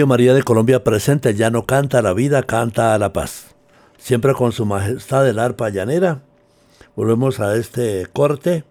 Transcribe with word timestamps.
María 0.00 0.32
de 0.32 0.42
Colombia 0.42 0.82
presente 0.82 1.34
ya 1.34 1.50
no 1.50 1.66
canta 1.66 2.00
la 2.00 2.14
vida, 2.14 2.42
canta 2.42 2.98
la 2.98 3.12
paz. 3.12 3.54
Siempre 3.98 4.32
con 4.32 4.52
su 4.52 4.64
majestad 4.64 5.28
el 5.28 5.38
arpa 5.38 5.68
llanera. 5.68 6.22
Volvemos 6.96 7.40
a 7.40 7.54
este 7.56 8.06
corte, 8.12 8.64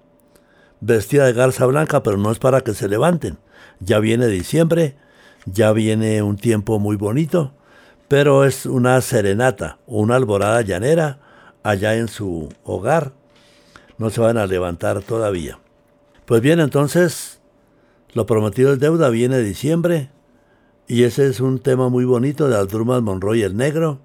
vestida 0.79 1.25
de 1.25 1.33
garza 1.33 1.67
blanca, 1.67 2.01
pero 2.01 2.17
no 2.17 2.31
es 2.31 2.39
para 2.39 2.61
que 2.61 2.73
se 2.73 2.87
levanten. 2.87 3.37
Ya 3.79 3.99
viene 3.99 4.27
diciembre, 4.27 4.95
ya 5.45 5.71
viene 5.71 6.23
un 6.23 6.37
tiempo 6.37 6.79
muy 6.79 6.95
bonito, 6.95 7.53
pero 8.07 8.43
es 8.43 8.65
una 8.65 8.99
serenata, 9.01 9.77
una 9.85 10.15
alborada 10.15 10.61
llanera 10.61 11.19
allá 11.63 11.95
en 11.95 12.07
su 12.07 12.49
hogar. 12.63 13.13
No 13.99 14.09
se 14.09 14.21
van 14.21 14.37
a 14.37 14.47
levantar 14.47 15.01
todavía. 15.03 15.59
Pues 16.25 16.41
bien, 16.41 16.59
entonces, 16.59 17.39
lo 18.13 18.25
prometido 18.25 18.73
es 18.73 18.79
deuda, 18.79 19.09
viene 19.09 19.39
diciembre, 19.39 20.09
y 20.87 21.03
ese 21.03 21.27
es 21.27 21.39
un 21.39 21.59
tema 21.59 21.89
muy 21.89 22.05
bonito 22.05 22.47
de 22.47 22.57
Aldrumas 22.57 23.01
Monroy 23.01 23.43
el 23.43 23.55
Negro. 23.55 23.99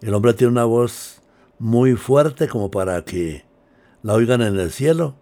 El 0.00 0.14
hombre 0.14 0.34
tiene 0.34 0.52
una 0.52 0.64
voz 0.64 1.20
muy 1.58 1.96
fuerte 1.96 2.48
como 2.48 2.70
para 2.70 3.04
que 3.04 3.44
la 4.02 4.14
oigan 4.14 4.42
en 4.42 4.58
el 4.58 4.70
cielo. 4.70 5.16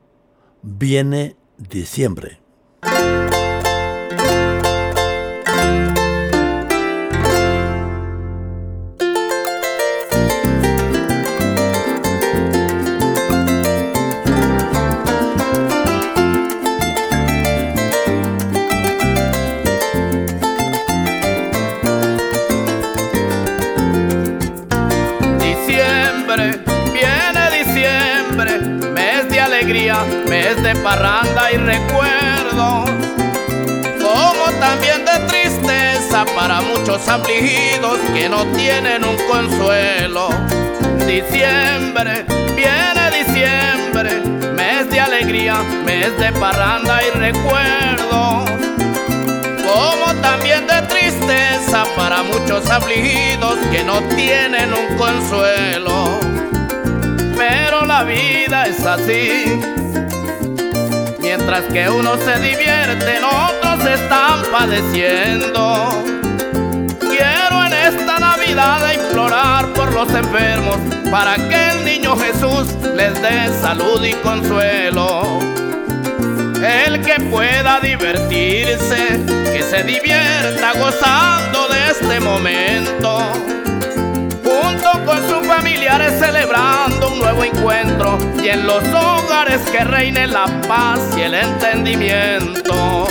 Viene 0.63 1.37
diciembre. 1.59 2.41
Afligidos 37.09 37.99
que 38.15 38.29
no 38.29 38.45
tienen 38.57 39.05
un 39.05 39.17
consuelo. 39.29 40.29
Diciembre, 41.07 42.25
viene 42.55 43.11
diciembre, 43.25 44.21
mes 44.55 44.91
de 44.91 45.01
alegría, 45.01 45.63
mes 45.85 46.17
de 46.19 46.33
parranda 46.33 47.01
y 47.05 47.11
recuerdo, 47.19 48.45
como 49.65 50.21
también 50.21 50.67
de 50.67 50.83
tristeza 50.83 51.85
para 51.97 52.23
muchos 52.23 52.69
afligidos 52.71 53.57
que 53.71 53.85
no 53.85 54.01
tienen 54.15 54.73
un 54.73 54.97
consuelo. 54.97 56.21
Pero 57.37 57.85
la 57.85 58.03
vida 58.05 58.67
es 58.67 58.85
así 58.85 59.61
Mientras 61.39 61.65
que 61.73 61.91
uno 61.91 62.17
se 62.19 62.39
divierte, 62.39 63.19
otros 63.19 63.85
están 63.85 64.43
padeciendo. 64.53 66.06
Navidad 68.57 68.93
implorar 68.95 69.67
por 69.75 69.93
los 69.93 70.09
enfermos 70.15 70.77
para 71.11 71.37
que 71.37 71.71
el 71.73 71.85
niño 71.85 72.17
Jesús 72.17 72.73
les 72.95 73.21
dé 73.21 73.51
salud 73.61 74.03
y 74.03 74.15
consuelo. 74.15 75.41
El 76.63 77.03
que 77.03 77.21
pueda 77.31 77.81
divertirse, 77.81 79.21
que 79.53 79.63
se 79.63 79.83
divierta 79.83 80.73
gozando 80.79 81.69
de 81.69 81.91
este 81.91 82.19
momento 82.21 83.31
con 85.05 85.29
sus 85.29 85.47
familiares 85.47 86.19
celebrando 86.19 87.13
un 87.13 87.19
nuevo 87.19 87.45
encuentro 87.45 88.19
y 88.43 88.49
en 88.49 88.67
los 88.67 88.83
hogares 88.85 89.61
que 89.71 89.85
reine 89.85 90.27
la 90.27 90.47
paz 90.67 91.01
y 91.17 91.23
el 91.23 91.35
entendimiento. 91.35 93.07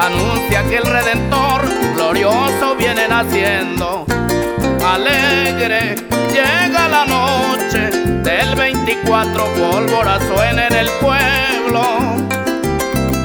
Anuncia 0.00 0.62
que 0.64 0.76
el 0.76 0.84
Redentor 0.84 1.62
glorioso 1.94 2.74
viene 2.76 3.06
naciendo. 3.08 4.06
Alegre 4.84 5.94
llega 6.32 6.88
la 6.88 7.04
noche 7.04 7.90
del 8.22 8.54
24, 8.54 9.44
pólvora 9.54 10.18
suena 10.20 10.68
en 10.68 10.74
el 10.74 10.88
pueblo. 11.00 11.82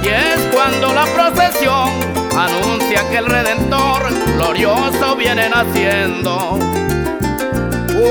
Y 0.03 0.07
es 0.07 0.39
cuando 0.53 0.93
la 0.93 1.05
procesión 1.05 1.89
anuncia 2.37 3.09
que 3.09 3.17
el 3.17 3.25
Redentor 3.25 4.03
glorioso 4.35 5.15
viene 5.15 5.49
naciendo. 5.49 6.59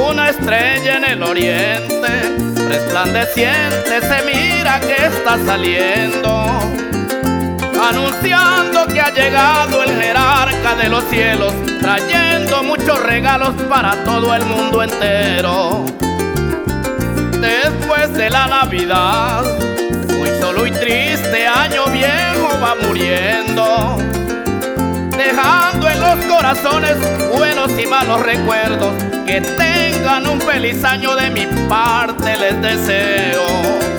Una 0.08 0.30
estrella 0.30 0.96
en 0.96 1.04
el 1.04 1.22
oriente 1.22 2.08
resplandeciente 2.68 4.00
se 4.00 4.22
mira 4.24 4.80
que 4.80 5.06
está 5.06 5.38
saliendo, 5.44 6.60
anunciando 7.88 8.86
que 8.86 9.00
ha 9.00 9.12
llegado 9.12 9.82
el 9.82 9.90
jerarca 10.00 10.74
de 10.76 10.88
los 10.88 11.04
cielos, 11.04 11.52
trayendo 11.80 12.62
muchos 12.62 12.98
regalos 13.02 13.54
para 13.68 13.92
todo 14.04 14.34
el 14.34 14.44
mundo 14.46 14.82
entero. 14.82 15.84
Después 17.40 18.12
de 18.14 18.30
la 18.30 18.46
Navidad, 18.46 19.44
muy 20.16 20.28
solo 20.40 20.66
y 20.66 20.70
triste 20.70 21.46
año 21.46 21.86
viejo 21.86 22.58
va 22.62 22.74
muriendo, 22.86 23.98
dejando 25.16 25.88
en 25.88 26.00
los 26.00 26.16
corazones 26.24 26.96
buenos 27.36 27.70
y 27.78 27.86
malos 27.86 28.20
recuerdos 28.22 28.94
que 29.26 29.40
tengan 29.40 30.26
un 30.26 30.40
feliz 30.40 30.82
año 30.84 31.14
de 31.16 31.30
mi 31.30 31.46
parte 31.68 32.36
les 32.36 32.62
deseo. 32.62 33.93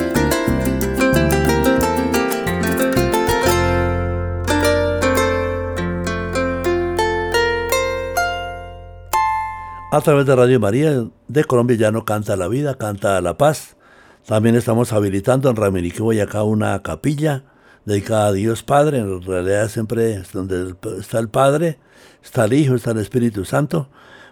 A 9.96 10.02
través 10.02 10.26
de 10.26 10.36
Radio 10.36 10.60
María 10.60 11.06
de 11.30 11.44
Colombia 11.46 11.78
ya 11.78 11.90
no 11.90 12.04
canta 12.04 12.36
la 12.36 12.50
vida, 12.50 12.78
canta 12.78 13.22
la 13.22 13.38
paz. 13.38 13.78
También 14.26 14.56
estamos 14.56 14.92
habilitando 14.92 15.50
en 15.50 15.56
Ramirique, 15.56 16.02
Boyacá, 16.02 16.44
una 16.44 16.84
capilla 16.84 17.46
dedicada 17.86 18.28
a 18.28 18.34
Dios 18.34 18.62
Padre. 18.62 18.98
En 18.98 19.22
realidad 19.22 19.70
siempre 19.70 20.16
es 20.16 20.34
donde 20.34 20.76
está 21.00 21.20
el 21.20 21.30
Padre, 21.30 21.80
está 22.22 22.44
el 22.44 22.52
Hijo, 22.52 22.76
está 22.76 22.92
el 22.92 22.98
Espíritu 22.98 23.46
Santo 23.46 23.88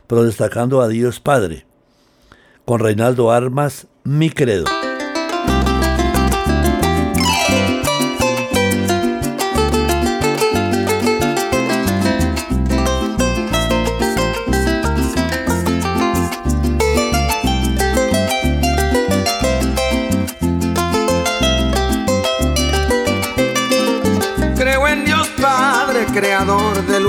pero 0.05 0.25
destacando 0.25 0.81
a 0.81 0.89
Dios 0.89 1.21
Padre. 1.21 1.65
Con 2.65 2.81
Reinaldo 2.81 3.31
Armas, 3.31 3.87
mi 4.03 4.31
credo. 4.31 4.65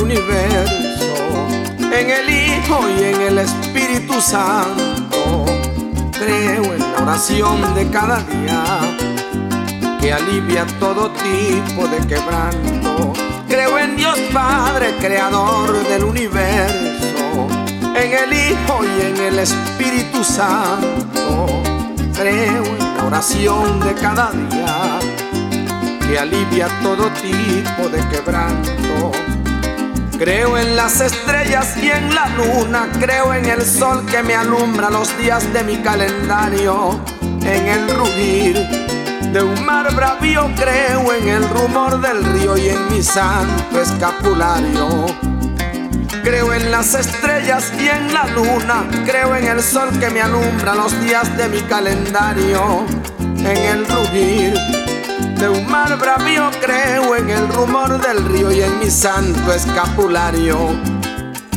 Universo 0.04 1.14
en 1.80 2.10
el 2.10 2.28
Hijo 2.28 2.78
y 2.98 3.02
en 3.04 3.20
el 3.22 3.38
Espíritu 3.38 4.20
Santo. 4.20 5.46
Creo 6.12 6.62
en 6.74 6.78
la 6.78 7.02
oración 7.02 7.74
de 7.74 7.88
cada 7.88 8.18
día 8.20 8.62
que 10.00 10.12
alivia 10.12 10.66
todo 10.78 11.10
tipo 11.10 11.88
de 11.88 11.98
quebranto. 12.06 13.14
Creo 13.48 13.78
en 13.78 13.96
Dios 13.96 14.18
Padre, 14.32 14.94
creador 15.00 15.72
del 15.88 16.04
universo, 16.04 17.48
en 17.94 18.12
el 18.12 18.32
Hijo 18.32 18.80
y 18.84 19.06
en 19.06 19.16
el 19.16 19.38
Espíritu 19.38 20.22
Santo. 20.22 21.62
Creo 22.14 22.62
en 22.62 22.96
la 22.96 23.04
oración 23.06 23.80
de 23.80 23.94
cada 23.94 24.30
día 24.32 24.98
que 26.06 26.18
alivia 26.18 26.68
todo 26.82 27.10
tipo 27.10 27.88
de 27.88 28.06
quebranto. 28.10 29.12
Creo 30.24 30.56
en 30.56 30.74
las 30.74 31.02
estrellas 31.02 31.76
y 31.76 31.90
en 31.90 32.14
la 32.14 32.26
luna, 32.30 32.88
creo 32.98 33.34
en 33.34 33.44
el 33.44 33.60
sol 33.60 34.06
que 34.06 34.22
me 34.22 34.34
alumbra 34.34 34.88
los 34.88 35.14
días 35.18 35.52
de 35.52 35.62
mi 35.62 35.76
calendario, 35.82 36.98
en 37.20 37.66
el 37.66 37.90
rugir 37.90 38.56
de 39.34 39.42
un 39.42 39.66
mar 39.66 39.94
bravío 39.94 40.50
creo 40.56 41.12
en 41.12 41.28
el 41.28 41.46
rumor 41.50 42.00
del 42.00 42.24
río 42.24 42.56
y 42.56 42.70
en 42.70 42.88
mi 42.90 43.02
santo 43.02 43.78
escapulario. 43.78 45.04
Creo 46.22 46.54
en 46.54 46.70
las 46.70 46.94
estrellas 46.94 47.70
y 47.78 47.88
en 47.88 48.14
la 48.14 48.24
luna, 48.28 48.88
creo 49.04 49.36
en 49.36 49.46
el 49.46 49.62
sol 49.62 49.90
que 50.00 50.08
me 50.08 50.22
alumbra 50.22 50.74
los 50.74 50.98
días 51.02 51.36
de 51.36 51.50
mi 51.50 51.60
calendario, 51.60 52.86
en 53.20 53.58
el 53.58 53.86
rugir 53.86 54.83
de 55.44 55.50
un 55.50 55.70
mar 55.70 55.98
bravío 55.98 56.50
creo 56.58 57.16
en 57.16 57.28
el 57.28 57.46
rumor 57.48 58.00
del 58.00 58.24
río 58.24 58.50
y 58.50 58.62
en 58.62 58.78
mi 58.78 58.90
santo 58.90 59.52
escapulario. 59.52 60.56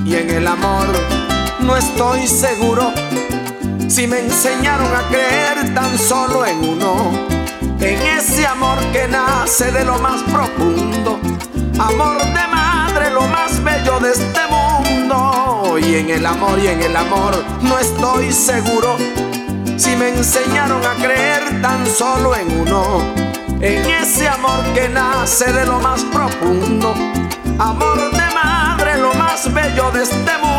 Y 0.04 0.16
en 0.16 0.30
el 0.30 0.46
amor 0.46 0.88
no 1.62 1.78
estoy 1.78 2.28
seguro 2.28 2.92
si 3.88 4.06
me 4.08 4.20
enseñaron 4.20 4.94
a 4.94 5.08
creer 5.08 5.74
tan 5.74 5.98
solo 5.98 6.46
en 6.46 6.58
uno 6.68 7.12
en 7.80 8.02
ese 8.02 8.46
amor 8.46 8.78
que 8.92 9.08
nace 9.08 9.72
de 9.72 9.86
lo 9.86 9.98
más 10.00 10.22
profundo, 10.24 11.20
amor 11.80 12.18
de 12.18 12.48
madre, 12.52 13.10
lo 13.12 13.22
más 13.22 13.64
bello 13.64 14.02
de 14.02 14.12
este 14.12 14.42
mundo. 14.50 15.78
Y 15.80 15.96
en 15.96 16.10
el 16.10 16.26
amor 16.26 16.60
y 16.60 16.68
en 16.68 16.82
el 16.82 16.96
amor 16.96 17.42
no 17.62 17.80
estoy 17.80 18.34
seguro 18.34 18.98
si 19.78 19.96
me 19.96 20.10
enseñaron 20.10 20.86
a 20.86 20.96
creer 20.96 21.62
tan 21.62 21.86
solo 21.86 22.36
en 22.36 22.52
uno, 22.60 23.27
en 23.62 23.86
ese 23.86 24.28
amor 24.28 24.64
que 24.74 24.88
nace 24.90 25.52
de 25.52 25.66
lo 25.66 25.80
más 25.80 26.04
profundo, 26.06 26.94
amor 27.58 28.12
de 28.12 28.34
madre, 28.34 28.98
lo 28.98 29.14
más 29.16 29.52
bello 29.54 29.92
de 29.92 30.04
este 30.04 30.38
mundo. 30.38 30.57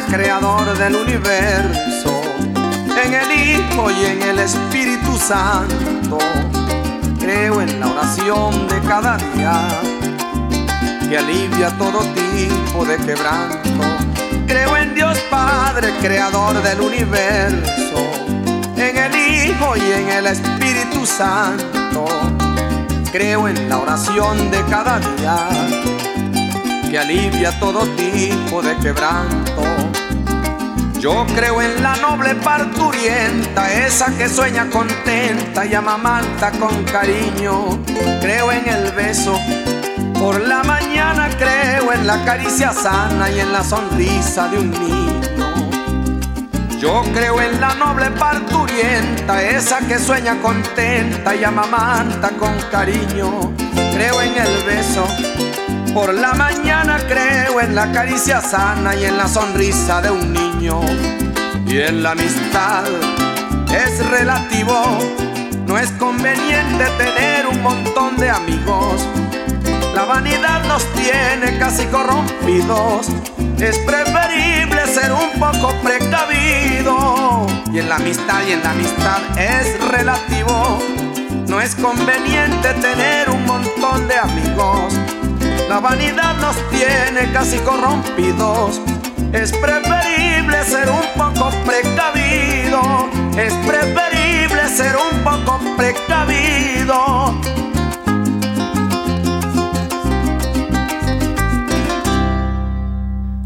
Creador 0.00 0.78
del 0.78 0.96
universo, 0.96 2.22
en 3.04 3.14
el 3.14 3.30
Hijo 3.30 3.90
y 3.90 4.04
en 4.06 4.22
el 4.22 4.38
Espíritu 4.38 5.18
Santo. 5.18 6.18
Creo 7.18 7.60
en 7.60 7.78
la 7.78 7.88
oración 7.88 8.68
de 8.68 8.80
cada 8.80 9.18
día 9.18 9.68
que 11.08 11.18
alivia 11.18 11.70
todo 11.76 12.00
tipo 12.14 12.84
de 12.86 12.96
quebranto. 12.96 13.84
Creo 14.46 14.76
en 14.78 14.94
Dios 14.94 15.18
Padre, 15.30 15.92
creador 16.00 16.62
del 16.62 16.80
universo, 16.80 17.98
en 18.76 18.96
el 18.96 19.14
Hijo 19.14 19.76
y 19.76 19.92
en 19.92 20.08
el 20.08 20.26
Espíritu 20.26 21.04
Santo. 21.04 22.06
Creo 23.12 23.46
en 23.46 23.68
la 23.68 23.78
oración 23.78 24.50
de 24.50 24.62
cada 24.70 24.98
día 24.98 25.48
que 26.90 26.98
alivia 26.98 27.58
todo 27.58 27.86
tipo 27.96 28.62
de 28.62 28.76
quebranto. 28.76 29.81
Yo 31.02 31.26
creo 31.34 31.60
en 31.60 31.82
la 31.82 31.96
noble 31.96 32.36
parturienta, 32.36 33.72
esa 33.72 34.16
que 34.16 34.28
sueña 34.28 34.70
contenta 34.70 35.66
y 35.66 35.74
amamanta 35.74 36.52
con 36.52 36.84
cariño. 36.84 37.82
Creo 38.20 38.52
en 38.52 38.68
el 38.68 38.92
beso 38.92 39.36
por 40.16 40.40
la 40.46 40.62
mañana, 40.62 41.28
creo 41.36 41.92
en 41.92 42.06
la 42.06 42.24
caricia 42.24 42.72
sana 42.72 43.28
y 43.32 43.40
en 43.40 43.52
la 43.52 43.64
sonrisa 43.64 44.46
de 44.46 44.58
un 44.60 44.70
niño. 44.70 45.42
Yo 46.78 47.02
creo 47.12 47.40
en 47.40 47.60
la 47.60 47.74
noble 47.74 48.08
parturienta, 48.12 49.42
esa 49.42 49.80
que 49.80 49.98
sueña 49.98 50.40
contenta 50.40 51.34
y 51.34 51.42
amamanta 51.42 52.30
con 52.38 52.56
cariño. 52.70 53.52
Creo 53.92 54.22
en 54.22 54.36
el 54.36 54.62
beso 54.64 55.04
por 55.94 56.14
la 56.14 56.32
mañana 56.34 56.98
creo 57.06 57.60
en 57.60 57.74
la 57.74 57.90
caricia 57.92 58.40
sana 58.40 58.94
y 58.94 59.04
en 59.04 59.18
la 59.18 59.28
sonrisa 59.28 60.00
de 60.00 60.10
un 60.10 60.32
niño. 60.32 60.80
Y 61.66 61.78
en 61.78 62.02
la 62.02 62.12
amistad 62.12 62.84
es 63.72 64.06
relativo, 64.10 64.98
no 65.66 65.78
es 65.78 65.90
conveniente 65.92 66.84
tener 66.98 67.46
un 67.46 67.62
montón 67.62 68.16
de 68.16 68.30
amigos. 68.30 69.06
La 69.94 70.04
vanidad 70.04 70.64
nos 70.64 70.84
tiene 70.94 71.58
casi 71.58 71.84
corrompidos. 71.86 73.08
Es 73.58 73.78
preferible 73.78 74.86
ser 74.86 75.12
un 75.12 75.38
poco 75.38 75.74
precavido. 75.82 77.46
Y 77.72 77.78
en 77.78 77.88
la 77.88 77.96
amistad 77.96 78.42
y 78.48 78.52
en 78.52 78.62
la 78.62 78.70
amistad 78.70 79.20
es 79.38 79.78
relativo. 79.88 80.78
No 81.48 81.60
es 81.60 81.74
conveniente 81.74 82.72
tener 82.74 83.28
un 83.30 83.44
montón 83.44 84.08
de 84.08 84.18
amigos. 84.18 84.94
La 85.72 85.80
vanidad 85.80 86.38
nos 86.38 86.54
tiene 86.68 87.32
casi 87.32 87.56
corrompidos. 87.60 88.78
Es 89.32 89.52
preferible 89.52 90.62
ser 90.64 90.90
un 90.90 91.00
poco 91.16 91.50
precavido. 91.64 93.08
Es 93.38 93.54
preferible 93.66 94.68
ser 94.68 94.94
un 94.96 95.24
poco 95.24 95.58
precavido. 95.78 97.34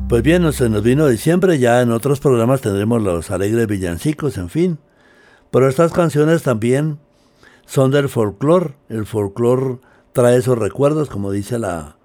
Pues 0.09 0.23
bien, 0.25 0.53
se 0.53 0.69
nos 0.69 0.83
vino 0.83 1.07
diciembre, 1.07 1.61
ya 1.61 1.81
en 1.81 1.93
otros 1.93 2.19
programas 2.19 2.61
tendremos 2.61 3.03
los 3.03 3.31
alegres 3.31 3.69
villancicos, 3.69 4.37
en 4.37 4.49
fin. 4.49 4.79
Pero 5.53 5.69
estas 5.69 5.93
canciones 5.93 6.43
también 6.43 6.99
son 7.67 7.93
del 7.93 8.09
folclore. 8.09 8.75
El 8.89 9.07
folclore 9.07 9.79
trae 10.13 10.39
esos 10.39 10.59
recuerdos, 10.59 11.09
como 11.09 11.31
dice 11.31 11.61
la, 11.61 11.97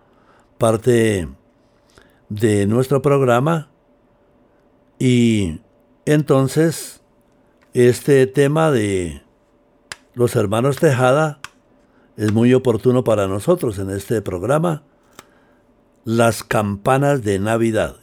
parte 0.61 1.27
de 2.29 2.67
nuestro 2.67 3.01
programa 3.01 3.71
y 4.99 5.59
entonces 6.05 7.01
este 7.73 8.27
tema 8.27 8.69
de 8.69 9.23
los 10.13 10.35
hermanos 10.35 10.77
Tejada 10.77 11.39
es 12.15 12.31
muy 12.31 12.53
oportuno 12.53 13.03
para 13.03 13.27
nosotros 13.27 13.79
en 13.79 13.89
este 13.89 14.21
programa. 14.21 14.83
Las 16.03 16.43
campanas 16.43 17.23
de 17.23 17.39
Navidad. 17.39 17.95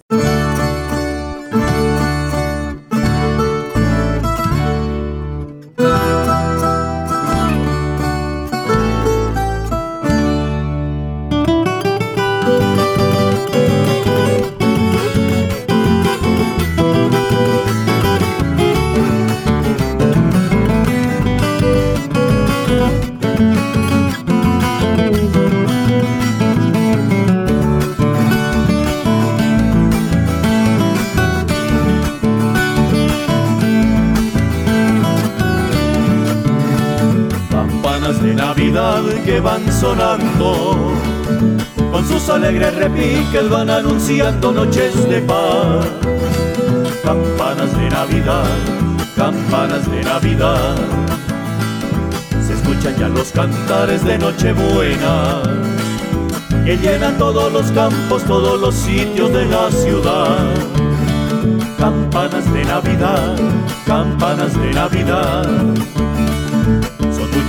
Sonando, 39.80 40.92
con 41.92 42.06
sus 42.06 42.28
alegres 42.28 42.74
repiques 42.74 43.48
van 43.48 43.70
anunciando 43.70 44.50
noches 44.50 45.08
de 45.08 45.20
paz. 45.20 45.86
Campanas 47.04 47.72
de 47.78 47.88
Navidad, 47.88 48.44
campanas 49.16 49.90
de 49.90 50.02
Navidad, 50.02 50.76
se 52.44 52.54
escuchan 52.54 52.96
ya 52.98 53.08
los 53.08 53.30
cantares 53.30 54.04
de 54.04 54.18
Nochebuena, 54.18 55.42
que 56.64 56.76
llenan 56.76 57.16
todos 57.16 57.52
los 57.52 57.70
campos, 57.72 58.24
todos 58.24 58.60
los 58.60 58.74
sitios 58.74 59.32
de 59.32 59.44
la 59.46 59.70
ciudad. 59.70 60.38
campanas 61.78 62.52
de 62.52 62.64
Navidad, 62.64 63.36
campanas 63.86 64.52
de 64.60 64.72
Navidad. 64.72 65.46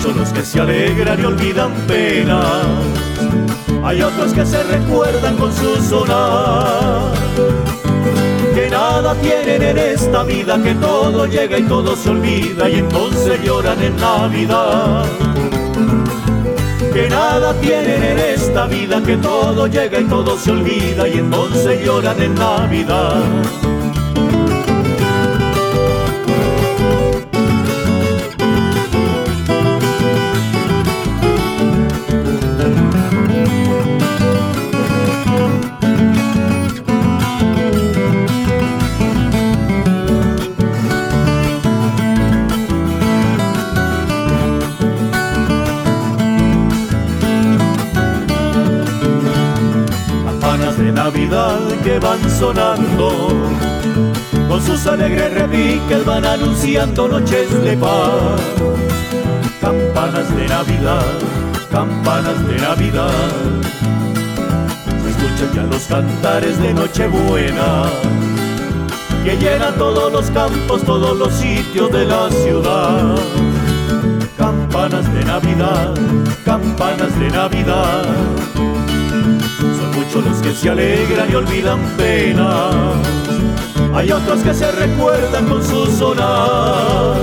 Son 0.10 0.18
los 0.18 0.34
que 0.34 0.44
se 0.44 0.60
alegran 0.60 1.22
y 1.22 1.26
olvidan 1.26 1.72
penas, 1.86 2.66
hay 3.84 4.02
otros 4.02 4.34
que 4.34 4.44
se 4.44 4.64
recuerdan 4.64 5.38
con 5.38 5.54
su 5.54 5.76
sonar. 5.84 7.14
Que 8.56 8.72
nada 8.72 9.14
tienen 9.22 9.62
en 9.62 9.78
esta 9.78 10.24
vida, 10.24 10.60
que 10.64 10.74
todo 10.74 11.28
llega 11.28 11.60
y 11.60 11.62
todo 11.62 11.96
se 11.96 12.10
olvida 12.10 12.68
y 12.68 12.80
entonces 12.80 13.40
lloran 13.44 13.80
en 13.84 13.96
Navidad 13.98 15.06
que 16.92 17.08
nada 17.08 17.54
tienen 17.62 18.04
en 18.04 18.18
esta 18.18 18.66
vida, 18.66 19.04
que 19.04 19.16
todo 19.18 19.68
llega 19.68 20.00
y 20.00 20.06
todo 20.06 20.36
se 20.40 20.52
olvida 20.52 21.08
y 21.08 21.20
entonces 21.20 21.86
lloran 21.86 22.20
en. 22.20 22.34
Navidad 22.34 23.22
Con 53.00 54.62
sus 54.62 54.86
alegres 54.88 55.34
repiques 55.34 56.06
van 56.06 56.26
anunciando 56.26 57.08
noches 57.08 57.50
de 57.64 57.78
paz. 57.78 58.42
Campanas 59.62 60.36
de 60.36 60.48
Navidad, 60.48 61.06
campanas 61.72 62.46
de 62.46 62.58
Navidad. 62.58 63.32
Se 65.02 65.10
escuchan 65.12 65.56
ya 65.56 65.64
los 65.64 65.84
cantares 65.84 66.62
de 66.62 66.74
Nochebuena 66.74 67.86
que 69.24 69.38
llenan 69.38 69.76
todos 69.78 70.12
los 70.12 70.30
campos, 70.32 70.84
todos 70.84 71.18
los 71.18 71.34
sitios 71.34 71.92
de 71.92 72.06
la 72.06 72.30
ciudad. 72.30 73.16
Campanas 74.38 75.14
de 75.14 75.24
Navidad, 75.24 75.94
campanas 76.44 77.18
de 77.18 77.30
Navidad 77.30 78.69
muchos 80.20 80.32
los 80.32 80.42
que 80.42 80.54
se 80.54 80.70
alegran 80.70 81.32
y 81.32 81.36
olvidan 81.36 81.80
penas. 81.98 82.76
Hay 83.94 84.12
otros 84.12 84.40
que 84.42 84.54
se 84.54 84.72
recuerdan 84.72 85.46
con 85.48 85.64
su 85.64 85.86
sonar. 85.88 87.16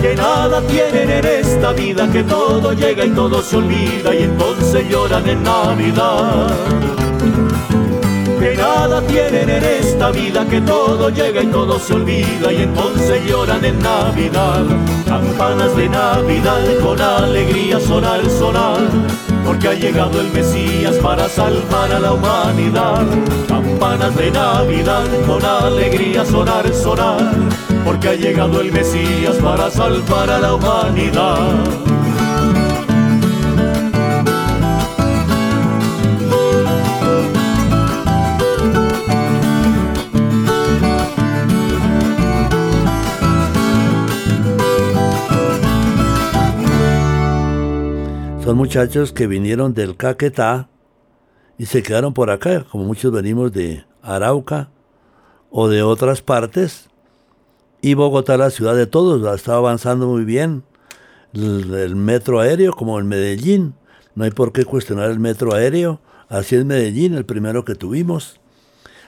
Que 0.00 0.14
nada 0.14 0.60
tienen 0.62 1.10
en 1.10 1.24
esta 1.24 1.72
vida, 1.72 2.10
que 2.10 2.22
todo 2.22 2.72
llega 2.72 3.04
y 3.04 3.10
todo 3.10 3.42
se 3.42 3.56
olvida 3.56 4.14
y 4.14 4.24
entonces 4.24 4.88
lloran 4.88 5.26
en 5.28 5.42
Navidad. 5.42 6.48
Que 8.38 8.56
nada 8.56 9.00
tienen 9.02 9.48
en 9.48 9.64
esta 9.64 10.10
vida, 10.10 10.44
que 10.46 10.60
todo 10.60 11.08
llega 11.08 11.42
y 11.42 11.46
todo 11.46 11.78
se 11.78 11.94
olvida 11.94 12.52
y 12.52 12.62
entonces 12.62 13.24
lloran 13.26 13.64
en 13.64 13.78
Navidad. 13.78 14.64
Campanas 15.06 15.74
de 15.76 15.88
Navidad 15.88 16.60
con 16.82 17.00
alegría 17.00 17.80
sonar, 17.80 18.20
sonar 18.28 19.33
porque 19.44 19.68
ha 19.68 19.74
llegado 19.74 20.20
el 20.20 20.32
Mesías 20.32 20.96
para 20.96 21.28
salvar 21.28 21.92
a 21.92 22.00
la 22.00 22.12
humanidad. 22.12 23.04
Campanas 23.48 24.16
de 24.16 24.30
Navidad 24.30 25.04
con 25.26 25.44
alegría 25.44 26.24
sonar, 26.24 26.72
sonar, 26.74 27.32
porque 27.84 28.08
ha 28.08 28.14
llegado 28.14 28.60
el 28.60 28.72
Mesías 28.72 29.36
para 29.36 29.70
salvar 29.70 30.30
a 30.30 30.38
la 30.38 30.54
humanidad. 30.54 31.93
Son 48.44 48.58
muchachos 48.58 49.10
que 49.10 49.26
vinieron 49.26 49.72
del 49.72 49.96
Caquetá 49.96 50.68
y 51.56 51.64
se 51.64 51.82
quedaron 51.82 52.12
por 52.12 52.28
acá, 52.28 52.66
como 52.70 52.84
muchos 52.84 53.10
venimos 53.10 53.50
de 53.54 53.86
Arauca 54.02 54.68
o 55.50 55.66
de 55.68 55.82
otras 55.82 56.20
partes. 56.20 56.90
Y 57.80 57.94
Bogotá, 57.94 58.36
la 58.36 58.50
ciudad 58.50 58.76
de 58.76 58.86
todos, 58.86 59.34
está 59.34 59.54
avanzando 59.54 60.08
muy 60.08 60.26
bien. 60.26 60.62
El, 61.32 61.96
metro 61.96 62.38
aéreo, 62.38 62.74
como 62.74 63.00
en 63.00 63.06
Medellín. 63.06 63.76
No 64.14 64.24
hay 64.24 64.30
por 64.30 64.52
qué 64.52 64.66
cuestionar 64.66 65.10
el 65.10 65.20
metro 65.20 65.54
aéreo. 65.54 66.02
Así 66.28 66.54
es 66.54 66.66
Medellín, 66.66 67.14
el 67.14 67.24
primero 67.24 67.64
que 67.64 67.74
tuvimos. 67.74 68.40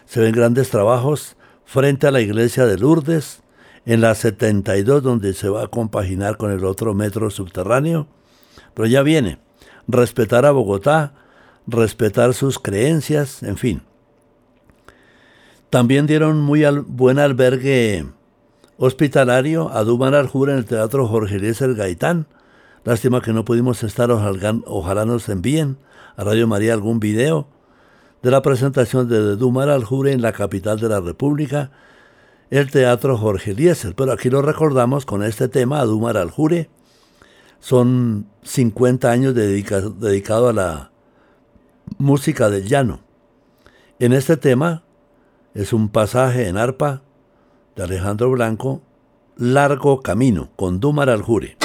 Se 0.07 0.21
ven 0.21 0.33
grandes 0.33 0.71
trabajos 0.71 1.37
frente 1.67 2.07
a 2.07 2.11
la 2.11 2.23
iglesia 2.23 2.65
de 2.65 2.79
Lourdes, 2.79 3.43
en 3.85 4.01
la 4.01 4.15
72, 4.15 5.03
donde 5.03 5.35
se 5.35 5.51
va 5.51 5.65
a 5.65 5.69
compaginar 5.69 6.39
con 6.39 6.53
el 6.53 6.65
otro 6.65 6.95
metro 6.95 7.29
subterráneo 7.29 8.09
pero 8.77 8.87
ya 8.87 9.03
viene. 9.03 9.39
Respetar 9.89 10.45
a 10.45 10.51
Bogotá, 10.51 11.15
respetar 11.67 12.35
sus 12.35 12.59
creencias, 12.59 13.43
en 13.43 13.57
fin. 13.57 13.83
También 15.71 16.07
dieron 16.07 16.41
muy 16.43 16.63
buen 16.87 17.19
albergue 17.19 18.05
hospitalario 18.77 19.71
a 19.73 19.83
Duman 19.83 20.13
Aljura 20.13 20.53
en 20.53 20.59
el 20.59 20.67
Teatro 20.67 21.09
Jorge 21.09 21.37
Eliezer 21.37 21.75
Gaitán. 21.75 22.27
Lástima 22.85 23.23
que 23.23 23.33
no 23.33 23.47
pudimos 23.47 23.83
estar, 23.83 24.11
ojalá, 24.11 25.05
nos 25.07 25.29
envíen 25.31 25.79
a 26.15 26.25
Radio 26.25 26.47
María 26.47 26.75
algún 26.75 27.01
video 27.01 27.49
de 28.23 28.31
la 28.31 28.43
presentación 28.43 29.09
de 29.09 29.37
Dumar 29.37 29.71
Aljure 29.71 30.13
en 30.13 30.21
la 30.21 30.33
capital 30.33 30.79
de 30.79 30.91
la 30.91 31.01
República, 31.01 31.71
el 32.51 32.71
Teatro 32.71 33.17
Jorge 33.17 33.53
Eliezer. 33.53 33.95
Pero 33.95 34.13
aquí 34.13 34.29
lo 34.29 34.43
recordamos 34.43 35.07
con 35.07 35.23
este 35.23 35.49
tema, 35.49 35.81
a 35.81 35.85
Dumar 35.87 36.19
Aljure, 36.19 36.69
son 37.67 38.29
50 38.45 39.11
años 39.11 39.35
dedicado 39.35 40.49
a 40.49 40.53
la 40.53 40.93
música 41.99 42.49
del 42.49 42.69
llano. 42.69 43.01
En 43.99 44.13
este 44.13 44.37
tema 44.37 44.85
es 45.53 45.73
un 45.73 45.89
pasaje 45.89 46.47
en 46.47 46.59
arpa 46.59 47.03
de 47.75 47.83
Alejandro 47.83 48.31
Blanco, 48.31 48.83
Largo 49.37 50.01
Camino, 50.01 50.51
con 50.55 50.79
Dumar 50.79 51.11
Aljure. 51.11 51.57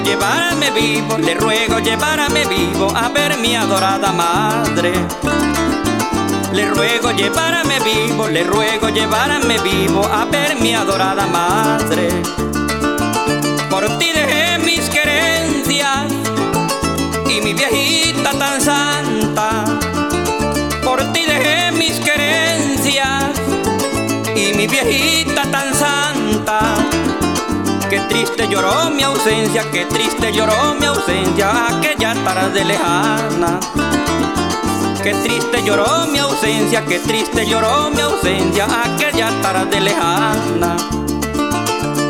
Llevarme 0.00 0.70
vivo, 0.70 1.18
le 1.18 1.34
ruego 1.34 1.78
llevarme 1.78 2.44
vivo 2.46 2.90
a 2.94 3.08
ver 3.08 3.38
mi 3.38 3.54
adorada 3.56 4.12
madre. 4.12 4.92
Le 6.52 6.68
ruego 6.70 7.10
llevarme 7.12 7.78
vivo, 7.80 8.28
le 8.28 8.44
ruego 8.44 8.88
llevarme 8.88 9.58
vivo 9.60 10.04
a 10.04 10.24
ver 10.24 10.56
mi 10.60 10.74
adorada 10.74 11.26
madre. 11.26 12.08
Por 13.68 13.86
ti 13.98 14.10
dejé 14.12 14.58
mis 14.58 14.88
querencias 14.88 16.12
y 17.28 17.40
mi 17.40 17.54
viejita 17.54 18.30
tan 18.32 18.60
santa 18.60 19.64
y 24.36 24.56
mi 24.56 24.66
viejita. 24.66 25.19
Qué 27.90 27.98
triste 28.08 28.46
lloró 28.48 28.88
mi 28.90 29.02
ausencia, 29.02 29.68
qué 29.72 29.84
triste 29.86 30.32
lloró 30.32 30.74
mi 30.78 30.86
ausencia, 30.86 31.66
aquella 31.66 32.14
tarde 32.24 32.64
lejana. 32.64 33.58
Qué 35.02 35.12
triste 35.14 35.62
lloró 35.64 36.06
mi 36.06 36.18
ausencia, 36.18 36.84
qué 36.84 37.00
triste 37.00 37.44
lloró 37.46 37.90
mi 37.90 38.00
ausencia, 38.00 38.66
aquella 38.84 39.30
tarde 39.42 39.80
lejana. 39.80 40.76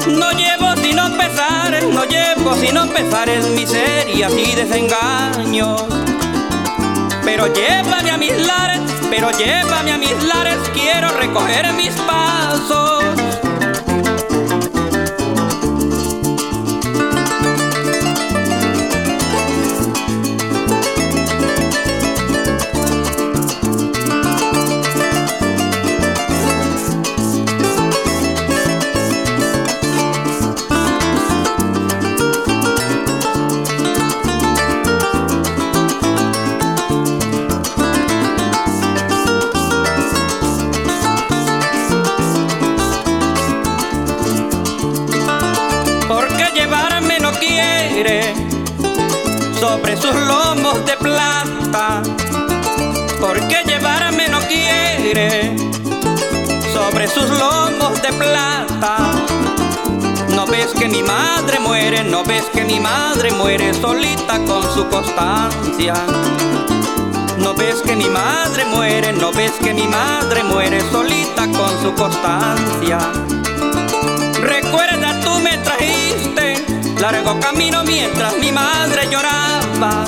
No 0.06 0.30
llevo 0.32 0.76
sino 0.82 1.16
pesares, 1.16 1.84
no 1.84 2.04
llevo 2.04 2.54
sino 2.56 2.86
pesares, 2.88 3.46
miserias 3.48 4.32
y 4.34 4.54
desengaños. 4.54 5.82
Pero 7.24 7.46
llévame 7.54 8.10
a 8.10 8.18
mis 8.18 8.36
lares 8.46 8.80
pero 9.10 9.30
llévame 9.32 9.92
a 9.92 9.98
mis 9.98 10.22
lares, 10.22 10.56
quiero 10.72 11.08
recoger 11.18 11.72
mis 11.74 11.92
pasos. 12.02 13.04
Sobre 56.90 57.08
sus 57.08 57.30
lomos 57.30 58.02
de 58.02 58.12
plata. 58.12 58.96
No 60.34 60.46
ves 60.46 60.68
que 60.76 60.88
mi 60.88 61.02
madre 61.02 61.60
muere, 61.60 62.02
no 62.02 62.24
ves 62.24 62.44
que 62.52 62.64
mi 62.64 62.80
madre 62.80 63.30
muere 63.32 63.72
solita 63.74 64.38
con 64.44 64.62
su 64.74 64.88
constancia. 64.88 65.94
No 67.38 67.54
ves 67.54 67.76
que 67.82 67.94
mi 67.94 68.08
madre 68.08 68.64
muere, 68.64 69.12
no 69.12 69.30
ves 69.32 69.52
que 69.62 69.72
mi 69.72 69.86
madre 69.86 70.42
muere 70.42 70.80
solita 70.90 71.46
con 71.48 71.70
su 71.82 71.94
constancia. 71.94 72.98
Recuerda 74.40 75.20
tú 75.20 75.38
me 75.40 75.58
trajiste 75.58 76.64
largo 77.00 77.38
camino 77.38 77.84
mientras 77.84 78.36
mi 78.38 78.50
madre 78.50 79.08
lloraba. 79.10 80.06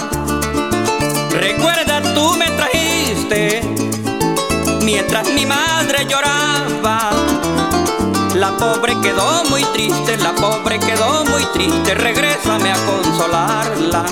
Recuerda, 1.31 2.03
tú 2.15 2.35
me 2.37 2.47
trajiste 2.51 3.72
mientras 4.83 5.29
mi 5.33 5.47
madre 5.47 6.07
lloraba. 6.07 7.11
La 8.35 8.57
pobre 8.57 8.99
quedó 9.01 9.45
muy 9.51 9.63
triste, 9.73 10.17
la 10.19 10.33
pobre 10.35 10.79
quedó 10.79 11.25
muy 11.27 11.45
triste, 11.53 11.95
regrésame 11.95 12.73
a 12.73 12.77
consolarla. 12.87 14.05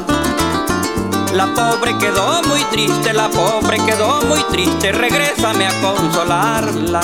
La 1.35 1.47
pobre 1.55 1.97
quedó 1.99 2.43
muy 2.45 2.63
triste, 2.65 3.13
la 3.13 3.29
pobre 3.29 3.79
quedó 3.85 4.21
muy 4.23 4.43
triste, 4.45 4.93
regrésame 4.93 5.67
a 5.67 5.81
consolarla. 5.81 7.01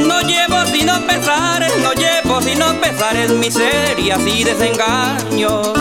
No 0.00 0.20
llevo 0.22 0.64
sino 0.72 1.00
pesares, 1.06 1.72
no 1.82 1.92
llevo 1.92 2.40
sino 2.40 2.66
pesares, 2.80 3.30
miserias 3.30 4.20
y 4.26 4.44
desengaños. 4.44 5.72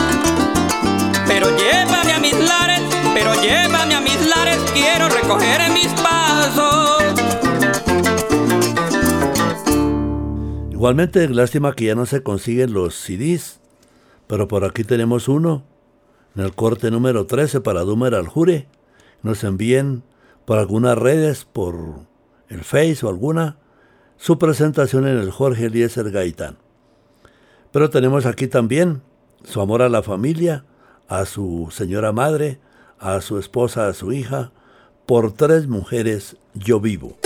Pero 1.28 1.56
llévame 1.58 2.14
a 2.14 2.20
mis 2.20 2.38
lares, 2.38 2.82
pero 3.14 3.34
llévame 3.42 3.96
a 3.96 4.02
mis 4.02 4.20
lares, 4.26 4.60
quiero 4.74 5.10
recoger 5.10 5.70
mis 5.72 6.05
Igualmente, 10.72 11.28
lástima 11.30 11.74
que 11.74 11.86
ya 11.86 11.96
no 11.96 12.06
se 12.06 12.22
consiguen 12.22 12.74
los 12.74 12.94
CDs, 12.94 13.60
pero 14.28 14.48
por 14.48 14.66
aquí 14.66 14.84
tenemos 14.84 15.28
uno, 15.28 15.64
en 16.36 16.44
el 16.44 16.54
corte 16.54 16.92
número 16.92 17.26
13 17.26 17.62
para 17.62 17.82
Dumer 17.82 18.14
Aljure. 18.14 18.68
Nos 19.24 19.44
envíen 19.44 20.04
por 20.46 20.60
algunas 20.60 20.98
redes, 20.98 21.46
por 21.46 21.76
el 22.50 22.64
Face 22.64 23.00
o 23.04 23.10
alguna, 23.10 23.58
su 24.18 24.38
presentación 24.38 25.08
en 25.08 25.18
el 25.18 25.32
Jorge 25.32 25.66
Eliezer 25.66 26.12
Gaitán. 26.12 26.58
Pero 27.72 27.90
tenemos 27.90 28.26
aquí 28.26 28.48
también 28.48 29.02
su 29.44 29.62
amor 29.62 29.82
a 29.82 29.90
la 29.90 30.04
familia, 30.04 30.66
a 31.08 31.26
su 31.26 31.70
señora 31.72 32.12
madre, 32.12 32.60
a 33.00 33.22
su 33.22 33.40
esposa, 33.40 33.88
a 33.88 33.94
su 33.94 34.12
hija, 34.14 34.52
por 35.06 35.34
tres 35.34 35.68
mujeres 35.68 36.36
yo 36.54 36.80
vivo. 36.80 37.18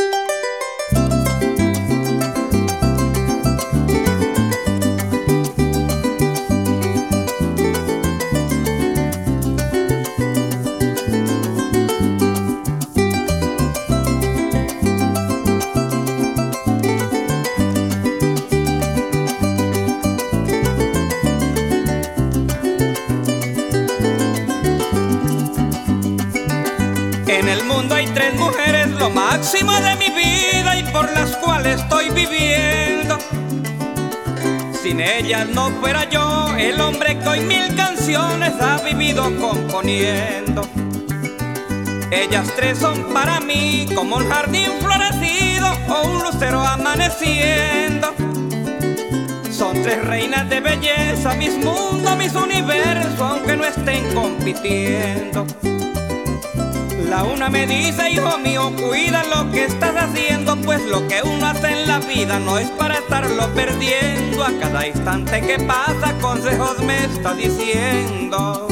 No 35.29 35.69
fuera 35.79 36.09
yo 36.09 36.55
el 36.57 36.81
hombre 36.81 37.19
que 37.19 37.27
hoy 37.29 37.41
mil 37.41 37.75
canciones 37.75 38.51
ha 38.59 38.81
vivido 38.81 39.23
componiendo. 39.37 40.63
Ellas 42.09 42.51
tres 42.55 42.79
son 42.79 43.13
para 43.13 43.39
mí 43.39 43.87
como 43.93 44.15
un 44.15 44.27
jardín 44.27 44.71
florecido 44.81 45.71
o 45.87 46.07
un 46.07 46.23
lucero 46.23 46.61
amaneciendo. 46.61 48.11
Son 49.51 49.79
tres 49.83 50.03
reinas 50.03 50.49
de 50.49 50.61
belleza, 50.61 51.35
mis 51.35 51.55
mundos, 51.57 52.17
mis 52.17 52.33
universos, 52.33 53.21
aunque 53.21 53.55
no 53.55 53.65
estén 53.65 54.11
compitiendo. 54.15 55.45
La 57.09 57.23
una 57.23 57.49
me 57.49 57.65
dice, 57.65 58.11
hijo 58.11 58.37
mío, 58.37 58.71
cuida 58.75 59.23
lo 59.23 59.49
que 59.51 59.65
estás 59.65 59.95
haciendo, 59.95 60.55
pues 60.57 60.85
lo 60.85 61.07
que 61.07 61.23
uno 61.23 61.47
hace 61.47 61.71
en 61.71 61.87
la 61.87 61.97
vida 61.99 62.37
no 62.39 62.59
es 62.59 62.69
para 62.71 62.99
estarlo 62.99 63.47
perdiendo. 63.55 64.43
A 64.43 64.51
cada 64.59 64.85
instante 64.87 65.41
que 65.41 65.57
pasa, 65.57 66.13
consejos 66.21 66.77
me 66.83 67.05
está 67.05 67.33
diciendo. 67.33 68.67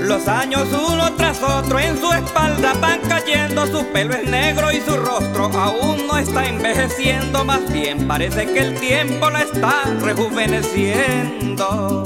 Los 0.00 0.28
años 0.28 0.68
uno 0.72 1.12
tras 1.14 1.42
otro 1.42 1.80
en 1.80 2.00
su 2.00 2.12
espalda 2.12 2.74
van 2.80 3.00
cayendo, 3.08 3.66
su 3.66 3.84
pelo 3.86 4.14
es 4.14 4.28
negro 4.28 4.70
y 4.70 4.80
su 4.80 4.96
rostro 4.96 5.46
aún 5.46 6.06
no 6.06 6.16
está 6.16 6.46
envejeciendo, 6.46 7.44
más 7.44 7.72
bien 7.72 8.06
parece 8.06 8.46
que 8.46 8.60
el 8.60 8.78
tiempo 8.78 9.30
la 9.30 9.42
está 9.42 9.82
rejuveneciendo. 10.00 12.04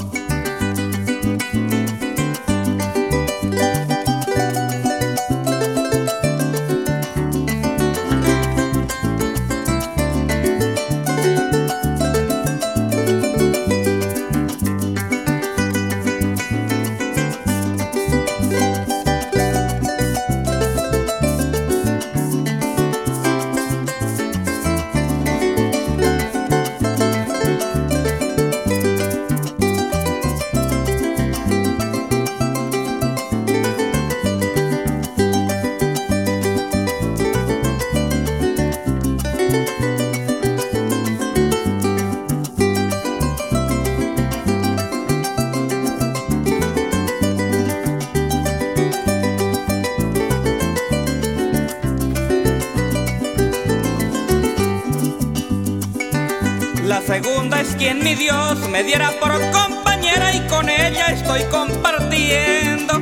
Quien 57.84 58.02
mi 58.02 58.14
Dios 58.14 58.66
me 58.70 58.82
diera 58.82 59.10
por 59.20 59.30
compañera 59.50 60.34
y 60.34 60.40
con 60.48 60.70
ella 60.70 61.08
estoy 61.08 61.42
compartiendo. 61.50 62.94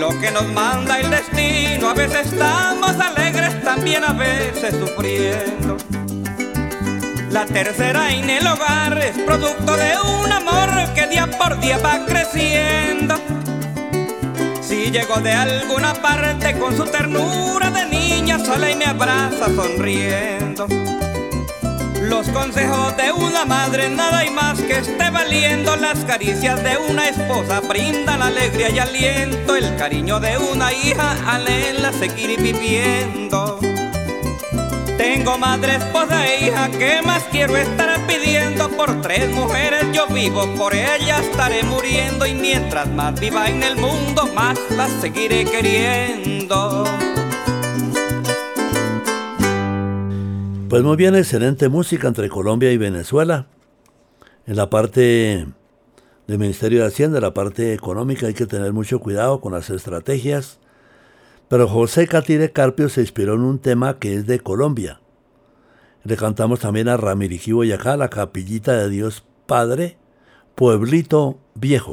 Lo 0.00 0.08
que 0.20 0.32
nos 0.32 0.46
manda 0.46 0.98
el 0.98 1.08
destino, 1.10 1.90
a 1.90 1.94
veces 1.94 2.32
estamos 2.32 2.96
alegres, 2.98 3.62
también 3.62 4.02
a 4.02 4.12
veces 4.14 4.74
sufriendo. 4.80 5.76
La 7.30 7.46
tercera 7.46 8.10
en 8.10 8.28
el 8.30 8.44
hogar 8.48 8.98
es 8.98 9.16
producto 9.18 9.76
de 9.76 9.92
un 10.24 10.32
amor 10.32 10.92
que 10.96 11.06
día 11.06 11.30
por 11.38 11.60
día 11.60 11.78
va 11.78 12.04
creciendo. 12.04 13.14
Si 14.60 14.90
llego 14.90 15.20
de 15.20 15.32
alguna 15.32 15.94
parte 15.94 16.58
con 16.58 16.76
su 16.76 16.84
ternura 16.86 17.70
de 17.70 17.86
niña 17.86 18.44
sola 18.44 18.72
y 18.72 18.74
me 18.74 18.86
abraza 18.86 19.46
sonriendo. 19.54 20.66
Los 22.08 22.28
consejos 22.28 22.96
de 22.96 23.10
una 23.10 23.44
madre 23.44 23.88
nada 23.90 24.18
hay 24.18 24.30
más 24.30 24.60
que 24.60 24.78
esté 24.78 25.10
valiendo. 25.10 25.74
Las 25.76 26.04
caricias 26.04 26.62
de 26.62 26.76
una 26.76 27.08
esposa 27.08 27.60
brindan 27.60 28.22
alegría 28.22 28.70
y 28.70 28.78
aliento. 28.78 29.56
El 29.56 29.74
cariño 29.76 30.20
de 30.20 30.38
una 30.38 30.72
hija 30.72 31.16
anhela 31.26 31.92
seguir 31.92 32.40
viviendo. 32.40 33.58
Tengo 34.96 35.36
madre, 35.36 35.76
esposa 35.76 36.26
e 36.26 36.46
hija, 36.46 36.70
¿qué 36.70 37.02
más 37.02 37.24
quiero 37.24 37.56
estar 37.56 37.98
pidiendo? 38.06 38.68
Por 38.70 39.02
tres 39.02 39.28
mujeres 39.30 39.84
yo 39.92 40.06
vivo, 40.06 40.46
por 40.54 40.74
ellas 40.74 41.20
estaré 41.20 41.64
muriendo. 41.64 42.24
Y 42.24 42.34
mientras 42.34 42.88
más 42.88 43.18
viva 43.18 43.48
en 43.48 43.64
el 43.64 43.76
mundo, 43.76 44.26
más 44.32 44.56
las 44.70 44.90
seguiré 45.00 45.44
queriendo. 45.44 46.84
Pues 50.68 50.82
muy 50.82 50.96
bien, 50.96 51.14
excelente 51.14 51.68
música 51.68 52.08
entre 52.08 52.28
Colombia 52.28 52.72
y 52.72 52.76
Venezuela. 52.76 53.46
En 54.46 54.56
la 54.56 54.68
parte 54.68 55.46
del 56.26 56.38
Ministerio 56.38 56.80
de 56.80 56.88
Hacienda, 56.88 57.20
la 57.20 57.34
parte 57.34 57.72
económica, 57.72 58.26
hay 58.26 58.34
que 58.34 58.46
tener 58.46 58.72
mucho 58.72 58.98
cuidado 58.98 59.40
con 59.40 59.52
las 59.52 59.70
estrategias. 59.70 60.58
Pero 61.48 61.68
José 61.68 62.08
Catire 62.08 62.50
Carpio 62.50 62.88
se 62.88 63.02
inspiró 63.02 63.34
en 63.34 63.42
un 63.42 63.60
tema 63.60 64.00
que 64.00 64.14
es 64.14 64.26
de 64.26 64.40
Colombia. 64.40 65.00
Le 66.02 66.16
cantamos 66.16 66.58
también 66.58 66.88
a 66.88 66.96
Ramiriki 66.96 67.52
Boyacá, 67.52 67.96
la 67.96 68.08
capillita 68.08 68.72
de 68.72 68.88
Dios 68.88 69.24
Padre, 69.46 69.98
Pueblito 70.56 71.38
Viejo. 71.54 71.92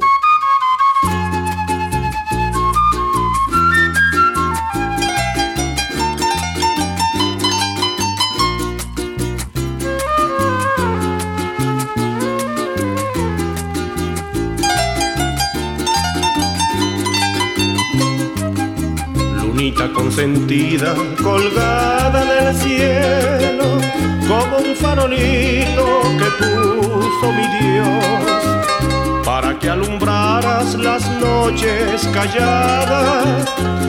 Consentida 20.04 20.94
colgada 21.22 22.24
del 22.26 22.54
cielo 22.56 23.80
como 24.28 24.58
un 24.58 24.76
farolito 24.76 25.86
que 26.18 26.28
puso 26.44 27.32
mi 27.32 27.46
Dios 27.58 29.24
para 29.24 29.58
que 29.58 29.70
alumbraras 29.70 30.74
las 30.74 31.08
noches 31.20 32.06
calladas 32.12 33.46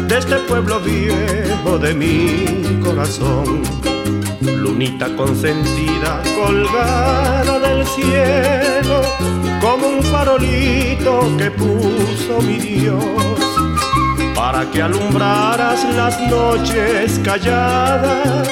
de 0.07 0.17
este 0.17 0.37
pueblo 0.47 0.79
viejo 0.79 1.77
de 1.79 1.93
mi 1.93 2.79
corazón. 2.81 3.63
Lunita 4.41 5.13
consentida 5.17 6.21
colgada 6.41 7.59
del 7.59 7.85
cielo 7.87 9.01
como 9.59 9.87
un 9.87 10.01
farolito 10.01 11.35
que 11.37 11.51
puso 11.51 12.41
mi 12.41 12.57
Dios 12.57 13.35
para 14.45 14.69
que 14.69 14.79
alumbraras 14.79 15.83
las 15.95 16.19
noches 16.29 17.19
calladas 17.23 18.47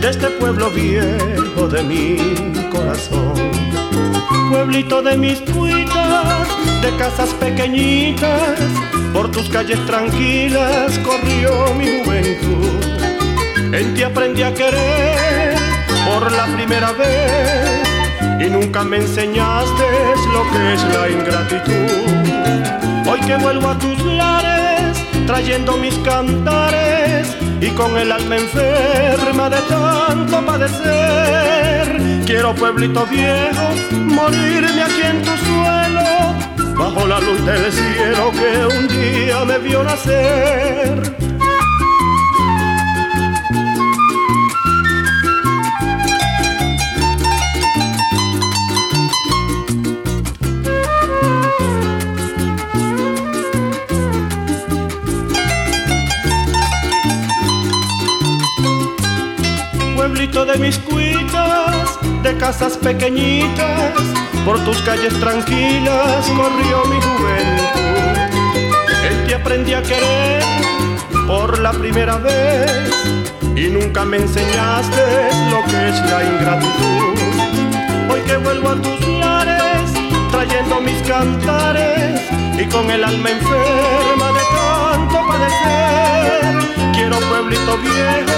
de 0.00 0.10
este 0.10 0.26
pueblo 0.40 0.70
viejo 0.70 1.68
de 1.68 1.84
mi 1.84 2.16
corazón. 2.68 3.52
Pueblito 4.50 5.02
de 5.02 5.16
mis 5.16 5.40
cuitas, 5.42 6.48
de 6.82 6.96
casas 6.96 7.32
pequeñitas, 7.34 8.58
por 9.12 9.30
tus 9.30 9.48
calles 9.48 9.78
tranquilas 9.86 10.98
corrió 10.98 11.72
mi 11.74 12.02
juventud. 12.02 12.82
En 13.72 13.94
ti 13.94 14.02
aprendí 14.02 14.42
a 14.42 14.52
querer 14.52 15.54
por 16.08 16.32
la 16.32 16.46
primera 16.56 16.90
vez 16.90 17.86
y 18.40 18.50
nunca 18.50 18.82
me 18.82 18.96
enseñaste 18.96 19.86
lo 20.32 20.42
que 20.50 20.74
es 20.74 20.82
la 20.92 21.08
ingratitud. 21.08 22.16
Hoy 23.08 23.20
que 23.20 23.36
vuelvo 23.36 23.68
a 23.68 23.78
tus 23.78 24.04
lares 24.06 24.55
trayendo 25.26 25.76
mis 25.76 25.94
cantares 25.98 27.36
y 27.60 27.68
con 27.70 27.96
el 27.96 28.12
alma 28.12 28.36
enferma 28.36 29.50
de 29.50 29.60
tanto 29.68 30.46
padecer. 30.46 32.00
Quiero 32.24 32.54
pueblito 32.54 33.04
viejo, 33.06 33.66
morirme 33.92 34.82
aquí 34.82 35.02
en 35.02 35.22
tu 35.22 35.30
suelo, 35.46 36.74
bajo 36.76 37.06
la 37.06 37.20
luz 37.20 37.44
del 37.44 37.72
cielo 37.72 38.30
que 38.32 38.76
un 38.76 38.88
día 38.88 39.44
me 39.44 39.58
vio 39.58 39.82
nacer. 39.82 41.25
De 60.44 60.58
mis 60.58 60.78
cuitas, 60.78 61.98
de 62.22 62.36
casas 62.36 62.76
pequeñitas, 62.76 63.92
por 64.44 64.62
tus 64.64 64.82
calles 64.82 65.18
tranquilas 65.18 66.26
corrió 66.36 66.84
mi 66.84 67.00
juventud. 67.00 68.18
En 69.08 69.26
ti 69.26 69.32
aprendí 69.32 69.72
a 69.72 69.82
querer 69.82 70.42
por 71.26 71.58
la 71.60 71.72
primera 71.72 72.16
vez 72.18 72.70
y 73.54 73.68
nunca 73.68 74.04
me 74.04 74.18
enseñaste 74.18 75.30
lo 75.50 75.64
que 75.64 75.88
es 75.88 76.10
la 76.10 76.24
ingratitud. 76.24 77.14
Hoy 78.10 78.20
que 78.26 78.36
vuelvo 78.36 78.70
a 78.70 78.76
tus 78.76 79.08
lares, 79.08 79.90
trayendo 80.30 80.80
mis 80.82 81.00
cantares 81.08 82.20
y 82.60 82.66
con 82.66 82.90
el 82.90 83.02
alma 83.02 83.30
enferma 83.30 84.32
de 84.32 84.42
tanto 84.54 85.26
padecer, 85.26 86.92
quiero 86.94 87.18
pueblito 87.20 87.78
viejo 87.78 88.36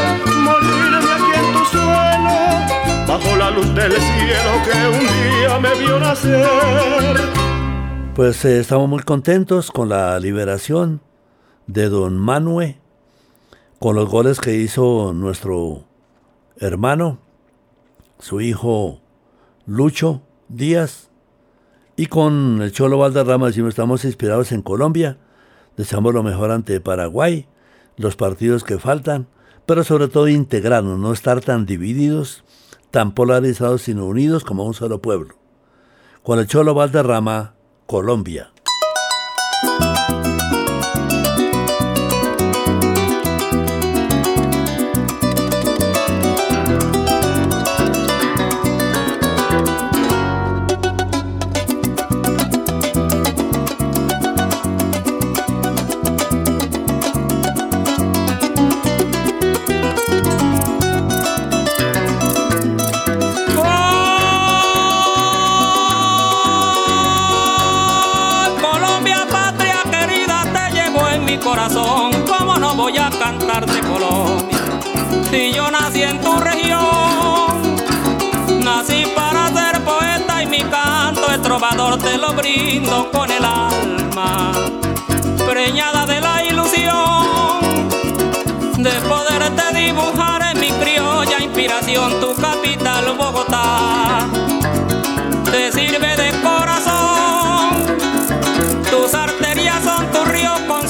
suelo, 0.48 0.77
la 3.38 3.50
luz 3.50 3.74
del 3.74 3.92
cielo 3.92 4.50
que 4.64 4.87
un 4.88 5.00
día 5.00 5.59
me 5.61 5.74
vio 5.81 5.98
nacer. 5.98 7.16
Pues 8.14 8.44
eh, 8.44 8.61
estamos 8.61 8.88
muy 8.88 9.02
contentos 9.02 9.70
con 9.70 9.88
la 9.88 10.18
liberación 10.18 11.00
de 11.66 11.88
don 11.88 12.18
Manue, 12.18 12.78
con 13.78 13.94
los 13.94 14.09
goles 14.09 14.40
que 14.40 14.54
hizo 14.57 15.12
nuestro 15.14 15.85
hermano, 16.57 17.18
su 18.18 18.40
hijo 18.40 19.00
Lucho 19.66 20.22
Díaz, 20.48 21.11
y 21.96 22.07
con 22.07 22.61
el 22.62 22.72
Cholo 22.72 22.98
Valderrama 22.98 23.48
decimos 23.48 23.70
estamos 23.70 24.04
inspirados 24.04 24.52
en 24.52 24.62
Colombia, 24.62 25.18
deseamos 25.76 26.14
lo 26.14 26.22
mejor 26.22 26.50
ante 26.50 26.81
Paraguay, 26.81 27.46
los 27.96 28.16
partidos 28.16 28.64
que 28.64 28.78
faltan, 28.78 29.28
pero 29.66 29.85
sobre 29.85 30.09
todo 30.09 30.28
integrarnos, 30.28 30.98
no 30.98 31.12
estar 31.12 31.40
tan 31.40 31.66
divididos, 31.66 32.44
tan 32.90 33.12
polarizados, 33.12 33.83
sino 33.83 34.07
unidos 34.07 34.44
como 34.44 34.64
un 34.64 34.74
solo 34.74 35.01
pueblo. 35.01 35.35
Con 36.22 36.38
el 36.38 36.46
Cholo 36.46 36.74
Valderrama, 36.74 37.55
Colombia. 37.87 38.51
Brindo 82.38 83.11
con 83.11 83.31
el 83.31 83.44
alma, 83.44 84.53
preñada 85.44 86.07
de 86.07 86.20
la 86.20 86.44
ilusión 86.44 87.88
de 88.79 88.92
poderte 89.09 89.77
dibujar 89.77 90.42
en 90.53 90.61
mi 90.61 90.70
criolla 90.70 91.40
inspiración, 91.40 92.20
tu 92.20 92.35
capital 92.37 93.16
Bogotá. 93.18 94.38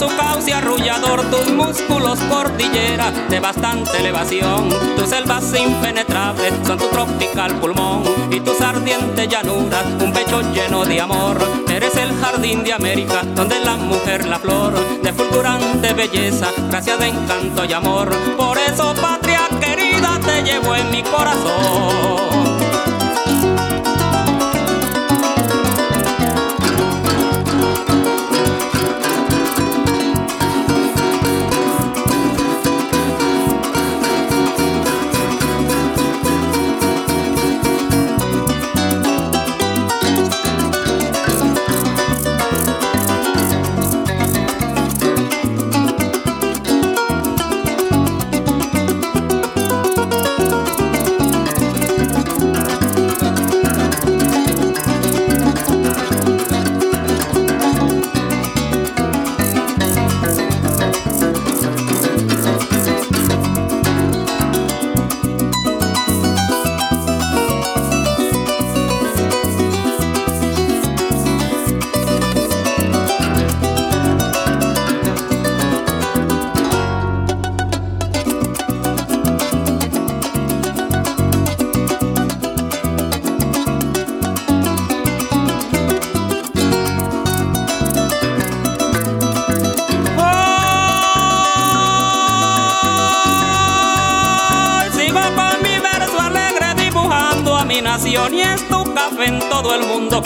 Tu 0.08 0.16
cauce 0.16 0.52
arrollador, 0.52 1.22
tus 1.30 1.52
músculos 1.52 2.18
cordillera 2.30 3.10
de 3.28 3.40
bastante 3.40 3.98
elevación. 3.98 4.68
Tus 4.96 5.08
selvas 5.08 5.44
impenetrables 5.54 6.52
son 6.66 6.78
tu 6.78 6.86
tropical 6.88 7.54
pulmón 7.56 8.02
y 8.30 8.40
tus 8.40 8.60
ardientes 8.60 9.28
llanuras, 9.28 9.84
un 10.00 10.12
pecho 10.12 10.40
lleno 10.52 10.84
de 10.84 11.00
amor. 11.00 11.38
Eres 11.68 11.96
el 11.96 12.14
jardín 12.20 12.64
de 12.64 12.72
América, 12.72 13.22
donde 13.34 13.60
la 13.60 13.76
mujer 13.76 14.26
la 14.26 14.38
flor 14.38 14.74
de 15.02 15.12
fulgurante 15.12 15.92
belleza, 15.92 16.48
gracia 16.68 16.96
de 16.96 17.08
encanto 17.08 17.64
y 17.64 17.72
amor. 17.72 18.08
Por 18.36 18.58
eso, 18.58 18.94
patria 19.00 19.48
querida, 19.60 20.18
te 20.24 20.42
llevo 20.42 20.74
en 20.74 20.90
mi 20.90 21.02
corazón. 21.02 22.47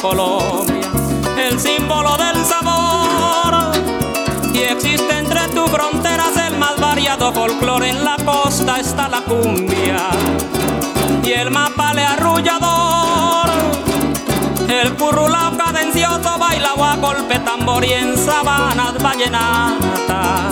Colombia, 0.03 0.91
el 1.39 1.61
símbolo 1.61 2.17
del 2.17 2.45
sabor. 2.45 3.73
Y 4.53 4.59
existe 4.59 5.17
entre 5.17 5.47
tus 5.55 5.71
fronteras 5.71 6.37
el 6.49 6.59
más 6.59 6.79
variado 6.81 7.33
folclore, 7.33 7.91
en 7.91 8.05
la 8.05 8.17
costa 8.25 8.81
está 8.81 9.09
la 9.09 9.21
cumbia 9.21 9.99
y 11.25 11.31
el 11.31 11.53
mapale 11.53 12.05
arrullador. 12.05 13.49
El 14.69 14.93
currulao 14.95 15.57
cadencioso 15.57 16.37
baila 16.37 16.73
a 16.77 16.97
golpe 16.97 17.39
tambor 17.39 17.85
y 17.85 17.93
en 17.93 18.17
sabanas 18.17 19.01
vallenata 19.01 20.51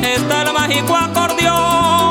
está 0.00 0.42
el 0.42 0.52
mágico 0.52 0.96
acordeón, 0.96 2.05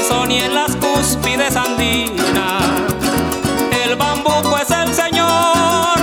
merengue 0.00 0.34
y 0.34 0.38
en 0.38 0.54
las 0.54 0.76
cúspides 0.76 1.56
andinas. 1.56 2.64
El 3.84 3.96
bambuco 3.96 4.58
es 4.58 4.70
el 4.70 4.92
señor, 4.94 5.98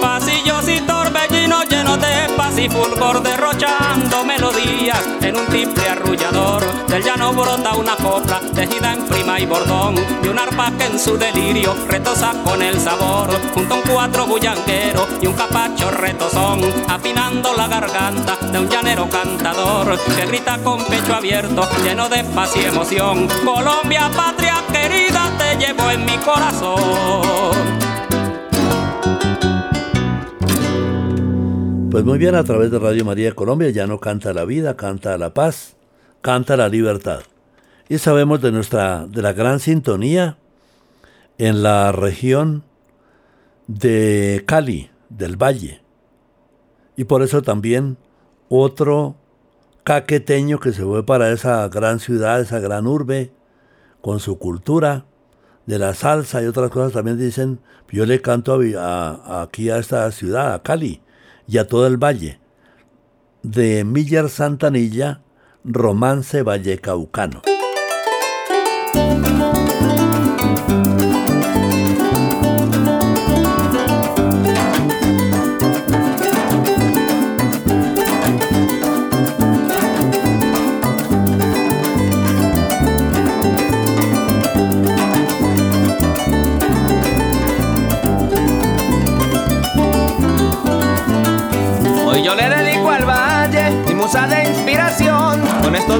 pasillos 0.00 0.68
y 0.68 0.80
torbellinos 0.80 1.68
llenos 1.68 1.98
de 2.00 2.32
paz 2.36 2.58
y 2.58 2.68
fulgor 2.68 3.22
derrochando 3.22 4.24
melodías 4.24 5.02
en 5.22 5.36
un 5.36 5.46
triple 5.46 5.87
arrullador. 6.18 6.86
Del 6.88 7.02
llano 7.02 7.32
brota 7.32 7.76
una 7.76 7.96
copla 7.96 8.40
tejida 8.54 8.94
en 8.94 9.06
prima 9.06 9.38
y 9.40 9.46
bordón 9.46 9.94
y 10.22 10.28
un 10.28 10.38
arpa 10.38 10.72
que 10.76 10.86
en 10.86 10.98
su 10.98 11.16
delirio 11.16 11.74
retosa 11.88 12.32
con 12.44 12.62
el 12.62 12.78
sabor. 12.78 13.30
Junto 13.54 13.74
a 13.74 13.76
un 13.76 13.82
cuatro 13.82 14.26
bullanquero 14.26 15.06
y 15.20 15.26
un 15.26 15.34
capacho 15.34 15.90
retozón, 15.90 16.60
afinando 16.88 17.54
la 17.54 17.68
garganta 17.68 18.36
de 18.50 18.58
un 18.58 18.68
llanero 18.68 19.08
cantador 19.08 19.98
que 20.16 20.26
grita 20.26 20.58
con 20.58 20.84
pecho 20.84 21.14
abierto, 21.14 21.68
lleno 21.84 22.08
de 22.08 22.24
paz 22.24 22.56
y 22.56 22.64
emoción. 22.64 23.28
Colombia, 23.44 24.10
patria 24.14 24.56
querida, 24.72 25.30
te 25.38 25.56
llevo 25.56 25.90
en 25.90 26.04
mi 26.04 26.16
corazón. 26.18 27.88
Pues 31.90 32.04
muy 32.04 32.18
bien, 32.18 32.34
a 32.34 32.44
través 32.44 32.70
de 32.70 32.78
Radio 32.78 33.04
María 33.04 33.34
Colombia 33.34 33.70
ya 33.70 33.86
no 33.86 33.98
canta 33.98 34.34
la 34.34 34.44
vida, 34.44 34.76
canta 34.76 35.16
la 35.16 35.32
paz, 35.32 35.77
canta 36.20 36.56
la 36.56 36.68
libertad. 36.68 37.20
Y 37.88 37.98
sabemos 37.98 38.40
de 38.42 38.52
nuestra 38.52 39.06
de 39.06 39.22
la 39.22 39.32
gran 39.32 39.60
sintonía 39.60 40.38
en 41.38 41.62
la 41.62 41.92
región 41.92 42.64
de 43.66 44.44
Cali, 44.46 44.90
del 45.08 45.36
Valle. 45.36 45.82
Y 46.96 47.04
por 47.04 47.22
eso 47.22 47.42
también 47.42 47.96
otro 48.48 49.16
caqueteño 49.84 50.58
que 50.58 50.72
se 50.72 50.82
fue 50.82 51.06
para 51.06 51.30
esa 51.30 51.68
gran 51.68 52.00
ciudad, 52.00 52.40
esa 52.40 52.58
gran 52.58 52.86
urbe, 52.86 53.32
con 54.00 54.20
su 54.20 54.38
cultura 54.38 55.06
de 55.66 55.78
la 55.78 55.94
salsa 55.94 56.42
y 56.42 56.46
otras 56.46 56.70
cosas, 56.70 56.92
también 56.92 57.18
dicen, 57.18 57.60
yo 57.90 58.04
le 58.06 58.20
canto 58.20 58.60
aquí 59.26 59.70
a 59.70 59.78
esta 59.78 60.10
ciudad, 60.12 60.54
a 60.54 60.62
Cali, 60.62 61.02
y 61.46 61.58
a 61.58 61.66
todo 61.66 61.86
el 61.86 61.96
valle. 61.96 62.40
De 63.42 63.84
Miller 63.84 64.28
Santanilla, 64.28 65.22
Romance 65.70 66.42
Vallecaucano. 66.42 67.57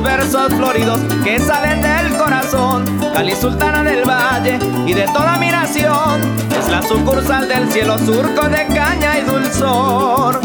Versos 0.02 0.52
floridos 0.54 1.00
que 1.24 1.40
salen 1.40 1.82
del 1.82 2.16
corazón. 2.16 2.84
Cali 3.12 3.34
Sultana 3.34 3.82
del 3.82 4.04
Valle 4.08 4.58
y 4.86 4.92
de 4.92 5.04
toda 5.06 5.36
mi 5.38 5.50
nación 5.50 6.20
es 6.58 6.68
la 6.68 6.82
sucursal 6.82 7.48
del 7.48 7.70
cielo 7.70 7.98
surco 7.98 8.48
de 8.48 8.66
caña 8.66 9.18
y 9.18 9.22
dulzor. 9.22 10.40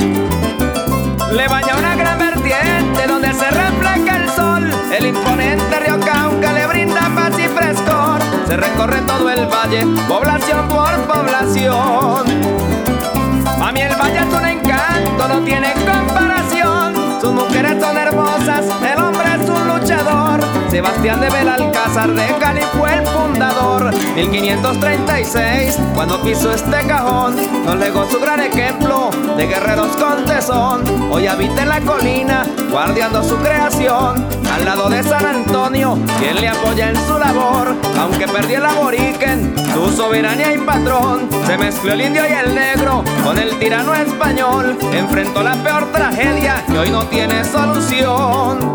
Le 1.32 1.48
baña 1.48 1.76
una 1.78 1.96
gran 1.96 2.20
vertiente 2.20 3.08
donde 3.08 3.34
se 3.34 3.50
refleja 3.50 4.03
Sebastián 20.84 21.22
de 21.22 21.30
Belalcázar 21.30 22.12
de 22.12 22.28
Cali 22.42 22.60
fue 22.78 22.94
el 22.94 23.08
fundador. 23.08 23.90
1536, 24.16 25.80
cuando 25.96 26.22
quiso 26.22 26.52
este 26.52 26.86
cajón, 26.86 27.38
nos 27.64 27.78
legó 27.78 28.06
su 28.10 28.20
gran 28.20 28.42
ejemplo 28.42 29.10
de 29.38 29.48
guerreros 29.48 29.96
con 29.96 30.26
tesón. 30.26 30.84
Hoy 31.10 31.26
habita 31.28 31.62
en 31.62 31.70
la 31.70 31.80
colina, 31.80 32.46
guardiando 32.70 33.24
su 33.24 33.38
creación. 33.38 34.28
Al 34.54 34.66
lado 34.66 34.90
de 34.90 35.02
San 35.04 35.26
Antonio, 35.26 35.98
quien 36.20 36.36
le 36.42 36.50
apoya 36.50 36.90
en 36.90 36.98
su 37.08 37.18
labor. 37.18 37.76
Aunque 37.98 38.28
perdió 38.28 38.58
el 38.58 38.66
aborigen, 38.66 39.56
su 39.74 39.90
soberanía 39.90 40.54
y 40.54 40.58
patrón. 40.58 41.30
Se 41.48 41.58
mezcló 41.58 41.94
el 41.94 42.02
indio 42.02 42.24
y 42.28 42.34
el 42.34 42.54
negro 42.54 43.06
con 43.24 43.40
el 43.40 43.58
tirano 43.58 43.94
español. 43.94 44.78
Enfrentó 44.92 45.44
la 45.44 45.56
peor 45.64 45.94
tragedia 45.94 46.62
que 46.68 46.78
hoy 46.78 46.90
no 46.90 47.06
tiene 47.06 47.46
solución. 47.46 48.74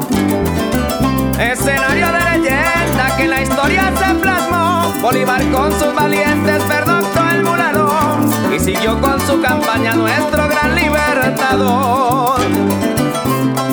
Escenario 1.38 2.06
de 2.12 2.18
leyenda 2.30 3.16
que 3.16 3.24
en 3.24 3.30
la 3.30 3.42
historia 3.42 3.92
se 3.96 4.14
plasmó. 4.16 4.92
Bolívar 5.00 5.40
con 5.50 5.70
sus 5.78 5.94
valientes 5.94 6.62
perdonó 6.64 7.30
el 7.30 7.42
mulador 7.44 8.18
y 8.54 8.58
siguió 8.58 9.00
con 9.00 9.20
su 9.20 9.40
campaña 9.40 9.94
nuestro 9.94 10.48
gran 10.48 10.74
labrador. 11.48 12.40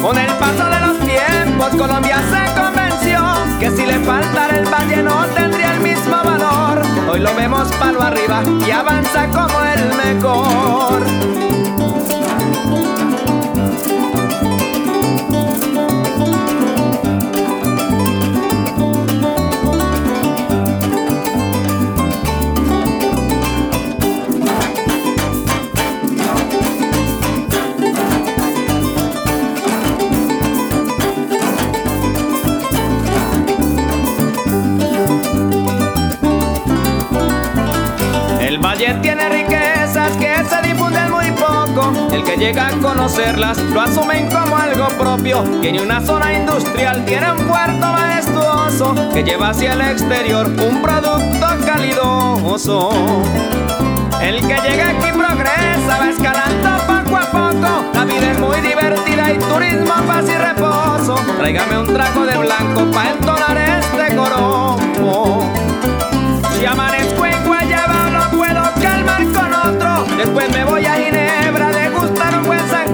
Con 0.02 0.18
el 0.18 0.32
paso 0.36 0.70
de 0.70 0.80
los 0.80 1.00
tiempos, 1.00 1.70
Colombia 1.76 2.18
se 2.30 2.62
convenció 2.62 3.22
que 3.60 3.72
si 3.72 3.86
le 3.86 4.00
faltara 4.00 4.58
el 4.58 4.66
valle 4.66 5.02
no 5.02 5.26
tendría 5.36 5.74
el 5.74 5.80
mismo 5.80 6.18
valor. 6.24 6.82
Hoy 7.10 7.20
lo 7.20 7.34
vemos 7.36 7.68
palo 7.80 8.02
arriba 8.02 8.44
y 8.66 8.72
avanza 8.72 9.28
como 9.30 9.60
el 9.64 10.14
mejor. 10.14 11.65
El 42.16 42.24
que 42.24 42.38
llega 42.38 42.70
a 42.70 42.72
conocerlas 42.78 43.58
lo 43.58 43.82
asumen 43.82 44.30
como 44.32 44.56
algo 44.56 44.88
propio. 44.98 45.44
Tiene 45.60 45.82
una 45.82 46.00
zona 46.00 46.32
industrial, 46.34 47.04
tiene 47.04 47.30
un 47.30 47.40
puerto 47.40 47.88
majestuoso 47.92 48.96
que 49.14 49.22
lleva 49.22 49.50
hacia 49.50 49.74
el 49.74 49.82
exterior 49.82 50.48
un 50.48 50.82
producto 50.82 51.46
calidoso. 51.66 52.90
El 54.22 54.40
que 54.48 54.56
llega 54.62 54.92
aquí 54.92 55.12
progresa, 55.12 56.00
va 56.00 56.10
escalando 56.10 56.70
poco 56.88 57.18
a 57.18 57.26
poco. 57.32 57.86
La 57.94 58.06
vida 58.06 58.32
es 58.32 58.40
muy 58.40 58.62
divertida 58.62 59.34
y 59.34 59.38
turismo, 59.38 59.94
paz 60.08 60.26
y 60.30 60.38
reposo. 60.38 61.16
Tráigame 61.38 61.80
un 61.80 61.94
trago 61.94 62.26
de 62.26 62.38
blanco 62.38 62.92
para 62.94 63.12
entonar 63.12 63.58
este 63.58 64.16
coro. 64.16 64.78
Si 66.58 66.66
amanezco 66.66 67.26
en 67.26 67.46
Guayaba, 67.46 68.10
no 68.10 68.38
puedo 68.38 68.64
calmar 68.82 69.22
con 69.34 69.54
otro. 69.54 70.16
Después 70.16 70.50
me 70.54 70.64
voy 70.64 70.86
a 70.86 70.94
Ginebra 70.94 71.25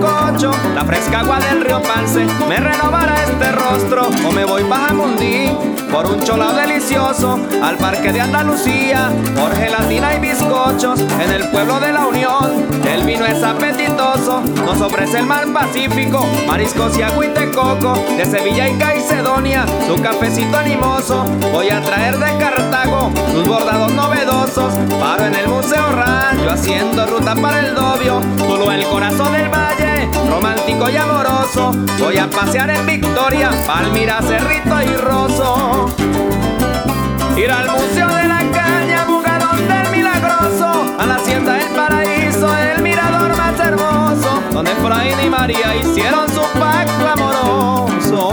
La 0.02 0.84
fresca 0.84 1.20
agua 1.20 1.40
del 1.40 1.62
río 1.62 1.80
Pance 1.80 2.26
me 2.50 2.58
renovará 2.58 3.24
este 3.24 3.52
rostro. 3.52 4.10
O 4.28 4.32
me 4.32 4.46
voy 4.46 4.64
para 4.64 4.94
Mundí 4.94 5.48
por 5.92 6.08
un 6.08 6.24
cholao 6.24 6.54
delicioso 6.54 7.40
al 7.62 7.78
parque 7.78 8.12
de 8.12 8.22
Andalucía, 8.22 9.12
por 9.36 9.54
gelatina 9.56 10.16
y 10.16 10.20
bizcochos 10.20 11.00
en 11.02 11.32
el 11.32 11.48
pueblo 11.50 11.80
de 11.80 11.92
la 11.92 12.08
Unión. 12.08 12.68
El 12.88 13.04
vino 13.04 13.26
es 13.26 13.44
apetitoso, 13.44 14.42
nos 14.66 14.82
ofrece 14.82 15.20
el 15.20 15.26
mar 15.26 15.46
Pacífico, 15.54 16.26
mariscos 16.48 16.98
y 16.98 17.04
agua 17.04 17.26
de 17.28 17.52
coco, 17.52 17.94
de 18.18 18.26
Sevilla 18.26 18.70
y 18.70 18.78
Caicedonia, 18.78 19.66
su 19.88 20.02
cafecito 20.02 20.58
animoso. 20.58 21.26
Voy 21.52 21.70
a 21.70 21.82
traer 21.82 22.18
de 22.18 22.38
Cartago 22.38 23.12
sus 23.32 23.48
bordados 23.48 23.94
novedosos, 23.94 24.74
paro 25.00 25.26
en 25.26 25.36
el 25.36 25.48
Museo 25.48 25.92
Rancho 25.92 26.50
haciendo 26.50 27.06
ruta 27.06 27.36
para 27.36 27.60
el 27.60 27.76
novio, 27.76 28.22
solo 28.38 28.72
el 28.72 28.84
corazón 28.86 29.34
del 29.34 29.50
valle, 29.50 29.91
romántico 30.30 30.90
y 30.90 30.98
amoroso. 30.98 31.72
Voy 32.00 32.18
a 32.18 32.30
pasear 32.30 32.70
en 32.70 32.86
Victoria, 32.86 33.52
Palmira, 33.66 34.22
Cerrito 34.22 34.82
y 34.82 34.96
Rosso. 34.98 35.90
Ir 37.38 37.52
al 37.52 37.70
Museo 37.72 38.08
de 38.08 38.28
la 38.28 38.40
Caña, 38.52 39.06
Bugadón 39.06 39.68
del 39.68 39.90
Milagroso, 39.96 40.96
a 41.00 41.06
la 41.06 41.16
Hacienda 41.16 41.54
del 41.54 41.70
Paraíso, 41.70 42.56
el 42.58 42.82
mirador 42.82 43.36
más 43.38 43.60
hermoso, 43.60 44.42
donde 44.52 44.72
Efraín 44.72 45.20
y 45.26 45.30
María 45.30 45.76
hicieron 45.76 46.28
su 46.30 46.42
pacto 46.60 47.08
amoroso. 47.08 48.32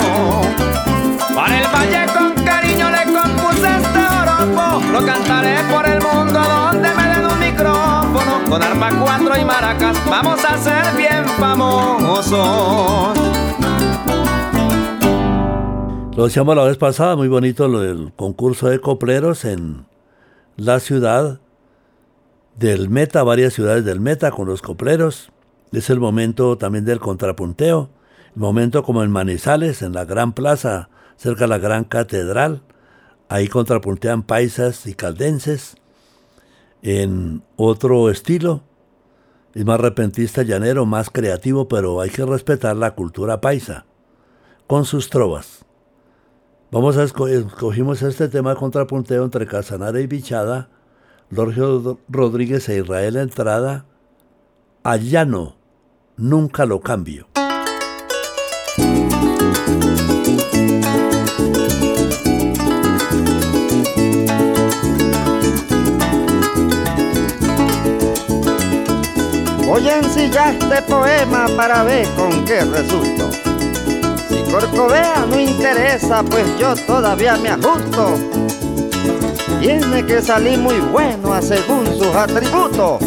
Para 1.34 1.58
el 1.58 1.66
valle 1.68 2.06
con 2.12 2.44
cariño 2.44 2.90
le 2.90 3.04
compuse 3.12 3.68
este 3.76 3.98
oropo, 3.98 4.82
lo 4.92 5.06
cantaré 5.06 5.58
por 5.70 5.88
el 5.88 6.00
mundo 6.02 6.40
donde 6.40 6.92
me 6.94 7.07
con 8.48 8.62
arpa 8.62 8.90
cuatro 8.98 9.38
y 9.40 9.44
maracas, 9.44 9.96
vamos 10.08 10.40
a 10.44 10.56
ser 10.56 10.96
bien 10.96 11.24
famosos. 11.38 13.18
Lo 16.16 16.24
decíamos 16.24 16.56
la 16.56 16.64
vez 16.64 16.78
pasada, 16.78 17.14
muy 17.14 17.28
bonito 17.28 17.68
lo 17.68 17.80
del 17.80 18.12
concurso 18.16 18.68
de 18.68 18.80
copleros 18.80 19.44
en 19.44 19.86
la 20.56 20.80
ciudad 20.80 21.40
del 22.56 22.88
Meta, 22.88 23.22
varias 23.22 23.52
ciudades 23.52 23.84
del 23.84 24.00
Meta 24.00 24.30
con 24.30 24.48
los 24.48 24.62
copleros. 24.62 25.30
Es 25.72 25.90
el 25.90 26.00
momento 26.00 26.56
también 26.56 26.84
del 26.84 26.98
contrapunteo, 26.98 27.90
el 28.34 28.40
momento 28.40 28.82
como 28.82 29.04
en 29.04 29.10
Manizales, 29.10 29.82
en 29.82 29.92
la 29.92 30.04
gran 30.04 30.32
plaza, 30.32 30.88
cerca 31.16 31.44
de 31.44 31.48
la 31.48 31.58
gran 31.58 31.84
catedral. 31.84 32.62
Ahí 33.28 33.46
contrapuntean 33.46 34.22
paisas 34.22 34.86
y 34.86 34.94
caldenses 34.94 35.76
en 36.82 37.42
otro 37.56 38.10
estilo. 38.10 38.62
Es 39.54 39.64
más 39.64 39.80
repentista, 39.80 40.42
llanero, 40.42 40.86
más 40.86 41.10
creativo, 41.10 41.68
pero 41.68 42.00
hay 42.00 42.10
que 42.10 42.24
respetar 42.24 42.76
la 42.76 42.94
cultura 42.94 43.40
paisa 43.40 43.86
con 44.66 44.84
sus 44.84 45.10
trovas. 45.10 45.64
Vamos 46.70 46.98
a 46.98 47.04
escogimos 47.04 48.02
este 48.02 48.28
tema 48.28 48.50
de 48.50 48.56
contrapunteo 48.56 49.24
entre 49.24 49.46
Casanare 49.46 50.02
y 50.02 50.06
Bichada, 50.06 50.68
Lorgio 51.30 51.98
Rodríguez 52.08 52.68
e 52.68 52.78
Israel 52.78 53.16
Entrada, 53.16 53.86
Allano, 54.82 55.56
nunca 56.16 56.66
lo 56.66 56.80
cambio. 56.80 57.27
Ensillar 69.86 70.56
este 70.56 70.82
poema 70.82 71.46
para 71.56 71.84
ver 71.84 72.06
con 72.16 72.44
qué 72.44 72.62
resulto. 72.62 73.30
Corcovea 74.50 75.24
no 75.30 75.38
interesa, 75.38 76.24
pues 76.24 76.44
yo 76.58 76.74
todavía 76.74 77.36
me 77.36 77.50
ajusto. 77.50 78.18
Tiene 79.60 80.04
que 80.04 80.20
salir 80.20 80.58
muy 80.58 80.80
bueno 80.80 81.40
según 81.40 81.86
sus 81.96 82.08
atributos. 82.08 82.98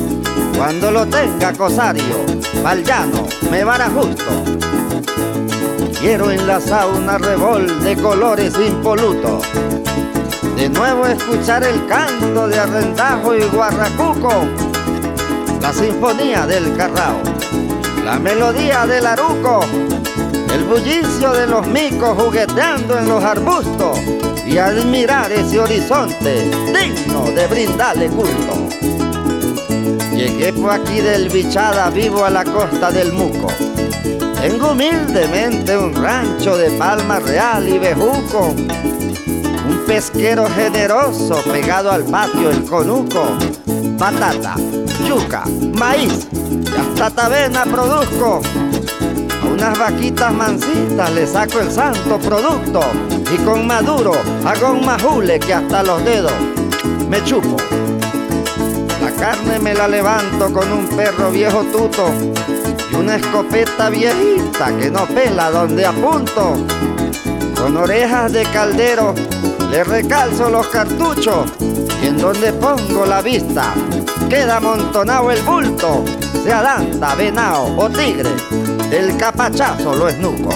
Cuando 0.58 0.92
lo 0.92 1.06
tenga 1.06 1.52
Cosario, 1.54 2.16
Valjano, 2.64 3.28
me 3.52 3.62
a 3.62 3.90
justo. 3.90 4.32
Quiero 6.00 6.32
enlazar 6.32 6.88
una 6.88 7.18
revol 7.18 7.84
de 7.84 7.98
colores 7.98 8.54
impolutos. 8.66 9.44
De 10.56 10.70
nuevo 10.70 11.06
escuchar 11.06 11.64
el 11.64 11.86
canto 11.88 12.48
de 12.48 12.60
arrendajo 12.60 13.36
y 13.36 13.42
guarracuco. 13.44 14.71
La 15.62 15.74
sinfonía 15.74 16.46
del 16.46 16.76
carrao. 16.76 17.22
La 18.04 18.20
melodía 18.20 18.86
del 18.86 19.06
aruco 19.06 19.62
el 20.54 20.66
bullicio 20.66 21.32
de 21.32 21.48
los 21.48 21.66
micos 21.68 22.18
jugueteando 22.22 22.98
en 22.98 23.08
los 23.08 23.24
arbustos 23.24 23.98
y 24.46 24.58
admirar 24.58 25.32
ese 25.32 25.60
horizonte 25.60 26.50
digno 26.68 27.32
de 27.32 27.48
brindarle 27.48 28.08
culto. 28.10 28.68
Llegué 30.14 30.52
por 30.52 30.72
aquí 30.72 31.00
del 31.00 31.30
Bichada 31.30 31.90
vivo 31.90 32.26
a 32.26 32.30
la 32.30 32.44
costa 32.44 32.92
del 32.92 33.14
Muco. 33.14 33.48
Tengo 34.42 34.72
humildemente 34.72 35.78
un 35.78 35.94
rancho 35.96 36.58
de 36.58 36.70
palma 36.72 37.20
real 37.20 37.68
y 37.70 37.80
bejuco. 37.80 38.54
Pesquero 39.86 40.48
generoso 40.50 41.42
pegado 41.52 41.92
al 41.92 42.04
patio 42.04 42.50
el 42.50 42.64
conuco. 42.64 43.38
Patata, 43.98 44.56
yuca, 45.08 45.44
maíz 45.78 46.28
y 46.32 46.80
hasta 46.80 47.10
tavena 47.12 47.66
produzco 47.66 48.42
unas 49.62 49.78
vaquitas 49.78 50.34
mansitas 50.34 51.12
le 51.12 51.28
saco 51.28 51.60
el 51.60 51.72
santo 51.72 52.18
producto 52.20 52.80
y 53.32 53.38
con 53.44 53.68
maduro 53.68 54.14
hago 54.44 54.72
un 54.72 54.86
majule 54.86 55.40
que 55.40 55.54
hasta 55.54 55.84
los 55.84 56.04
dedos 56.04 56.34
me 57.08 57.24
chupo. 57.24 57.58
La 59.04 59.12
carne 59.12 59.60
me 59.60 59.74
la 59.74 59.88
levanto 59.88 60.52
con 60.52 60.72
un 60.72 60.88
perro 60.90 61.30
viejo 61.30 61.64
tuto 61.66 62.12
y 62.92 62.96
una 62.96 63.18
escopeta 63.18 63.90
viejita 63.90 64.76
que 64.80 64.90
no 64.90 65.06
pela 65.06 65.52
donde 65.52 65.86
apunto. 65.86 66.56
Con 67.56 67.78
orejas 67.78 68.34
de 68.34 68.44
caldero 68.46 69.14
le 69.72 69.84
recalzo 69.86 70.50
los 70.50 70.68
cartuchos 70.68 71.50
y 72.04 72.08
en 72.08 72.18
donde 72.18 72.52
pongo 72.54 73.06
la 73.06 73.22
vista 73.22 73.74
queda 74.30 74.58
amontonado 74.58 75.32
el 75.32 75.42
bulto, 75.44 76.04
sea 76.44 76.62
danta, 76.62 77.16
venao 77.16 77.76
o 77.78 77.90
tigre 77.90 78.30
el 78.92 79.16
capachazo 79.16 79.96
lo 79.96 80.10
esnuco. 80.10 80.50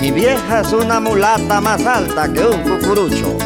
Mi 0.00 0.12
vieja 0.12 0.60
es 0.60 0.72
una 0.72 1.00
mulata 1.00 1.60
más 1.60 1.84
alta 1.84 2.32
que 2.32 2.44
un 2.44 2.62
cucurucho. 2.62 3.36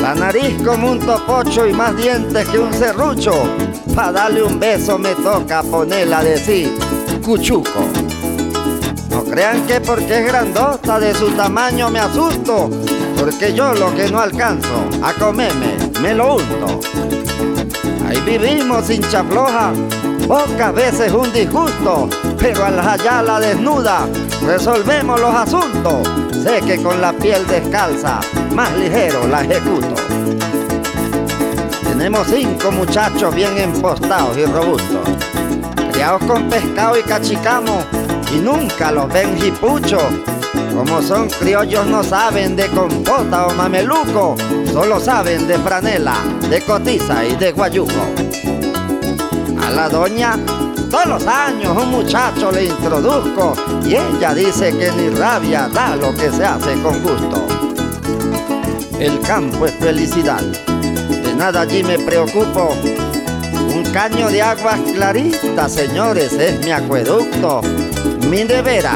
La 0.00 0.14
nariz 0.14 0.60
como 0.64 0.92
un 0.92 1.00
topocho 1.00 1.66
y 1.66 1.72
más 1.72 1.96
dientes 1.96 2.48
que 2.48 2.58
un 2.58 2.72
serrucho. 2.72 3.32
Pa' 3.94 4.12
darle 4.12 4.42
un 4.42 4.58
beso 4.58 4.98
me 4.98 5.14
toca 5.16 5.62
ponerla 5.62 6.18
a 6.18 6.24
decir 6.24 6.72
cuchuco. 7.24 8.11
Crean 9.32 9.66
que 9.66 9.80
porque 9.80 10.18
es 10.18 10.26
grandota 10.26 11.00
de 11.00 11.14
su 11.14 11.30
tamaño 11.30 11.88
me 11.88 12.00
asusto, 12.00 12.68
porque 13.18 13.54
yo 13.54 13.72
lo 13.72 13.94
que 13.94 14.10
no 14.10 14.20
alcanzo 14.20 14.86
a 15.02 15.14
comerme 15.14 15.74
me 16.02 16.12
lo 16.12 16.36
unto. 16.36 16.80
Ahí 18.06 18.20
vivimos 18.26 18.88
sin 18.88 19.00
chafloja, 19.08 19.72
pocas 20.28 20.74
veces 20.74 21.10
un 21.14 21.32
disgusto, 21.32 22.10
pero 22.38 22.66
al 22.66 22.78
hallarla 22.78 23.40
desnuda 23.40 24.06
resolvemos 24.44 25.18
los 25.18 25.34
asuntos. 25.34 26.06
Sé 26.42 26.60
que 26.66 26.82
con 26.82 27.00
la 27.00 27.14
piel 27.14 27.46
descalza, 27.46 28.20
más 28.54 28.70
ligero 28.76 29.26
la 29.28 29.44
ejecuto. 29.44 29.94
Tenemos 31.84 32.26
cinco 32.28 32.70
muchachos 32.70 33.34
bien 33.34 33.56
empostados 33.56 34.36
y 34.36 34.44
robustos, 34.44 35.08
criados 35.90 36.22
con 36.24 36.50
pescado 36.50 36.98
y 36.98 37.02
cachicamo, 37.02 37.82
y 38.32 38.36
nunca 38.38 38.92
los 38.92 39.12
ven 39.12 39.36
jipuchos. 39.40 40.02
Como 40.74 41.02
son 41.02 41.28
criollos 41.28 41.86
no 41.86 42.02
saben 42.02 42.56
de 42.56 42.66
compota 42.68 43.46
o 43.46 43.54
mameluco, 43.54 44.36
solo 44.72 44.98
saben 44.98 45.46
de 45.46 45.58
franela, 45.58 46.16
de 46.48 46.60
cotiza 46.62 47.24
y 47.24 47.36
de 47.36 47.52
guayuco. 47.52 48.02
A 49.62 49.70
la 49.70 49.88
doña 49.88 50.38
todos 50.90 51.06
los 51.06 51.26
años 51.26 51.76
un 51.76 51.90
muchacho 51.90 52.50
le 52.52 52.64
introduzco 52.64 53.54
y 53.84 53.94
ella 53.94 54.34
dice 54.34 54.76
que 54.76 54.90
ni 54.92 55.10
rabia 55.10 55.68
da 55.72 55.96
lo 55.96 56.14
que 56.14 56.30
se 56.30 56.44
hace 56.44 56.74
con 56.82 57.02
gusto. 57.02 57.46
El 58.98 59.20
campo 59.20 59.66
es 59.66 59.72
felicidad 59.74 60.42
nada 61.42 61.62
allí 61.62 61.82
me 61.82 61.98
preocupo. 61.98 62.70
Un 63.74 63.82
caño 63.92 64.28
de 64.28 64.40
agua 64.42 64.78
clarita, 64.94 65.68
señores, 65.68 66.32
es 66.34 66.64
mi 66.64 66.70
acueducto. 66.70 67.62
Mi 68.28 68.44
nevera, 68.44 68.94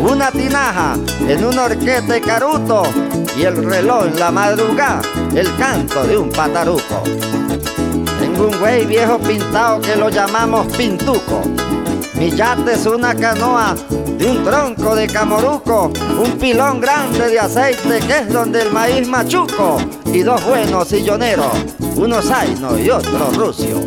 una 0.00 0.30
tinaja 0.30 0.96
en 1.26 1.44
un 1.44 1.58
orquete 1.58 2.20
caruto 2.20 2.82
y 3.36 3.42
el 3.42 3.64
reloj 3.64 4.06
en 4.06 4.18
la 4.18 4.30
madrugada, 4.30 5.02
el 5.34 5.54
canto 5.56 6.04
de 6.04 6.16
un 6.16 6.30
pataruco. 6.30 7.02
Tengo 8.18 8.48
un 8.48 8.58
güey 8.58 8.86
viejo 8.86 9.18
pintado 9.18 9.80
que 9.80 9.96
lo 9.96 10.08
llamamos 10.08 10.66
pintuco. 10.76 11.42
Mi 12.14 12.30
yate 12.30 12.72
es 12.72 12.86
una 12.86 13.14
canoa 13.14 13.74
de 14.18 14.26
un 14.26 14.44
tronco 14.44 14.96
de 14.96 15.06
camoruco, 15.06 15.92
un 16.18 16.32
pilón 16.38 16.80
grande 16.80 17.28
de 17.28 17.38
aceite 17.38 18.00
que 18.06 18.18
es 18.18 18.32
donde 18.32 18.62
el 18.62 18.72
maíz 18.72 19.06
machuco 19.06 19.78
y 20.06 20.22
dos 20.22 20.44
buenos 20.44 20.88
silloneros 20.88 21.52
uno 21.98 22.22
zaino 22.22 22.78
y 22.78 22.90
otro 22.90 23.30
rucio. 23.34 23.80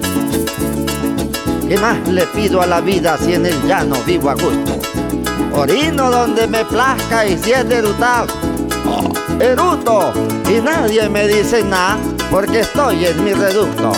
¿Qué 1.67 1.77
más 1.77 2.05
le 2.09 2.25
pido 2.27 2.61
a 2.61 2.67
la 2.67 2.81
vida 2.81 3.17
si 3.17 3.33
en 3.33 3.45
el 3.45 3.65
llano 3.65 3.95
vivo 4.05 4.29
a 4.29 4.33
gusto? 4.33 4.70
Orino 5.53 6.09
donde 6.09 6.47
me 6.47 6.63
plazca 6.65 7.25
y 7.25 7.37
si 7.37 7.51
es 7.51 7.67
de 7.67 7.81
oh, 7.81 9.13
eruto, 9.39 10.13
y 10.49 10.61
nadie 10.61 11.09
me 11.09 11.27
dice 11.27 11.63
nada 11.63 11.97
porque 12.29 12.61
estoy 12.61 13.05
en 13.05 13.23
mi 13.23 13.33
reducto. 13.33 13.91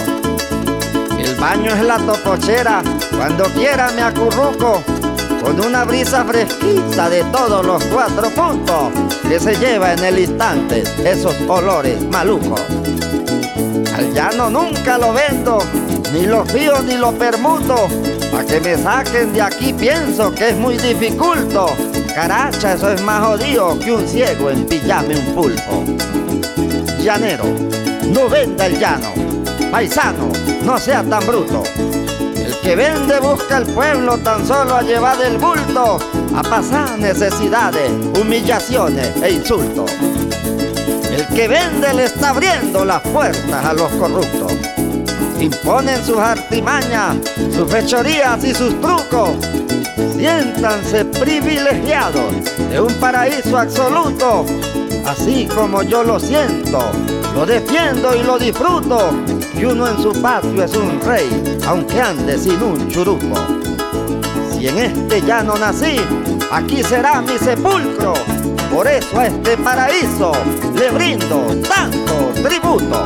El 1.20 1.36
baño 1.36 1.74
es 1.74 1.84
la 1.84 1.98
topochera, 2.00 2.82
cuando 3.16 3.46
quiera 3.46 3.92
me 3.92 4.02
acurruco, 4.02 4.82
con 5.44 5.60
una 5.60 5.84
brisa 5.84 6.24
fresquita 6.24 7.10
de 7.10 7.24
todos 7.26 7.66
los 7.66 7.84
cuatro 7.86 8.30
puntos 8.30 8.92
que 9.28 9.40
se 9.40 9.56
lleva 9.56 9.94
en 9.94 10.04
el 10.04 10.20
instante 10.20 10.84
esos 11.04 11.36
olores 11.48 12.02
malucos. 12.10 12.62
Al 13.96 14.14
llano 14.14 14.50
nunca 14.50 14.98
lo 14.98 15.14
vendo, 15.14 15.60
ni 16.12 16.26
lo 16.26 16.46
fío 16.46 16.82
ni 16.82 16.96
lo 16.96 17.12
permuto. 17.14 17.88
Que 18.54 18.60
me 18.60 18.78
saquen 18.78 19.34
de 19.34 19.42
aquí 19.42 19.74
pienso 19.74 20.32
que 20.32 20.50
es 20.50 20.56
muy 20.56 20.78
dificulto. 20.78 21.76
Caracha, 22.14 22.74
eso 22.74 22.92
es 22.92 23.02
más 23.02 23.26
jodido 23.26 23.80
que 23.80 23.92
un 23.92 24.08
ciego 24.08 24.52
en 24.52 24.68
pijame 24.68 25.16
un 25.16 25.34
pulpo. 25.34 25.84
Llanero, 27.02 27.46
no 28.14 28.30
venda 28.30 28.68
el 28.68 28.78
llano. 28.78 29.12
Paisano, 29.72 30.30
no 30.64 30.78
sea 30.78 31.04
tan 31.04 31.26
bruto. 31.26 31.64
El 32.36 32.56
que 32.62 32.76
vende 32.76 33.20
busca 33.22 33.58
el 33.58 33.66
pueblo 33.66 34.20
tan 34.20 34.46
solo 34.46 34.76
a 34.76 34.84
llevar 34.84 35.20
el 35.24 35.40
bulto, 35.40 35.98
a 36.36 36.44
pasar 36.44 37.00
necesidades, 37.00 37.92
humillaciones 38.22 39.16
e 39.24 39.32
insultos. 39.32 39.92
El 41.12 41.26
que 41.36 41.48
vende 41.48 41.92
le 41.96 42.04
está 42.04 42.30
abriendo 42.30 42.86
las 42.86 43.02
puertas 43.02 43.66
a 43.66 43.74
los 43.74 43.92
corruptos. 43.94 44.53
Imponen 45.44 46.06
sus 46.06 46.18
artimañas, 46.18 47.18
sus 47.54 47.70
fechorías 47.70 48.42
y 48.46 48.54
sus 48.54 48.80
trucos. 48.80 49.32
Siéntanse 50.16 51.04
privilegiados 51.04 52.34
de 52.70 52.80
un 52.80 52.94
paraíso 52.94 53.58
absoluto. 53.58 54.46
Así 55.06 55.46
como 55.54 55.84
yo 55.84 56.02
lo 56.04 56.18
siento, 56.18 56.80
lo 57.36 57.46
defiendo 57.46 58.16
y 58.16 58.24
lo 58.24 58.38
disfruto. 58.38 59.12
Y 59.54 59.66
uno 59.66 59.88
en 59.90 60.02
su 60.02 60.14
patio 60.22 60.64
es 60.64 60.74
un 60.76 61.02
rey, 61.02 61.60
aunque 61.68 62.00
ande 62.00 62.38
sin 62.38 62.64
un 62.64 62.88
churuco. 62.90 63.36
Si 64.52 64.70
en 64.70 64.78
este 64.78 65.22
llano 65.22 65.58
nací, 65.58 66.00
aquí 66.52 66.82
será 66.84 67.22
mi 67.22 67.38
sepulcro 67.38 68.14
por 68.74 68.88
eso 68.88 69.20
a 69.20 69.28
este 69.28 69.56
paraíso 69.58 70.32
le 70.76 70.90
brindo 70.90 71.46
tanto 71.70 72.32
tributo. 72.42 73.04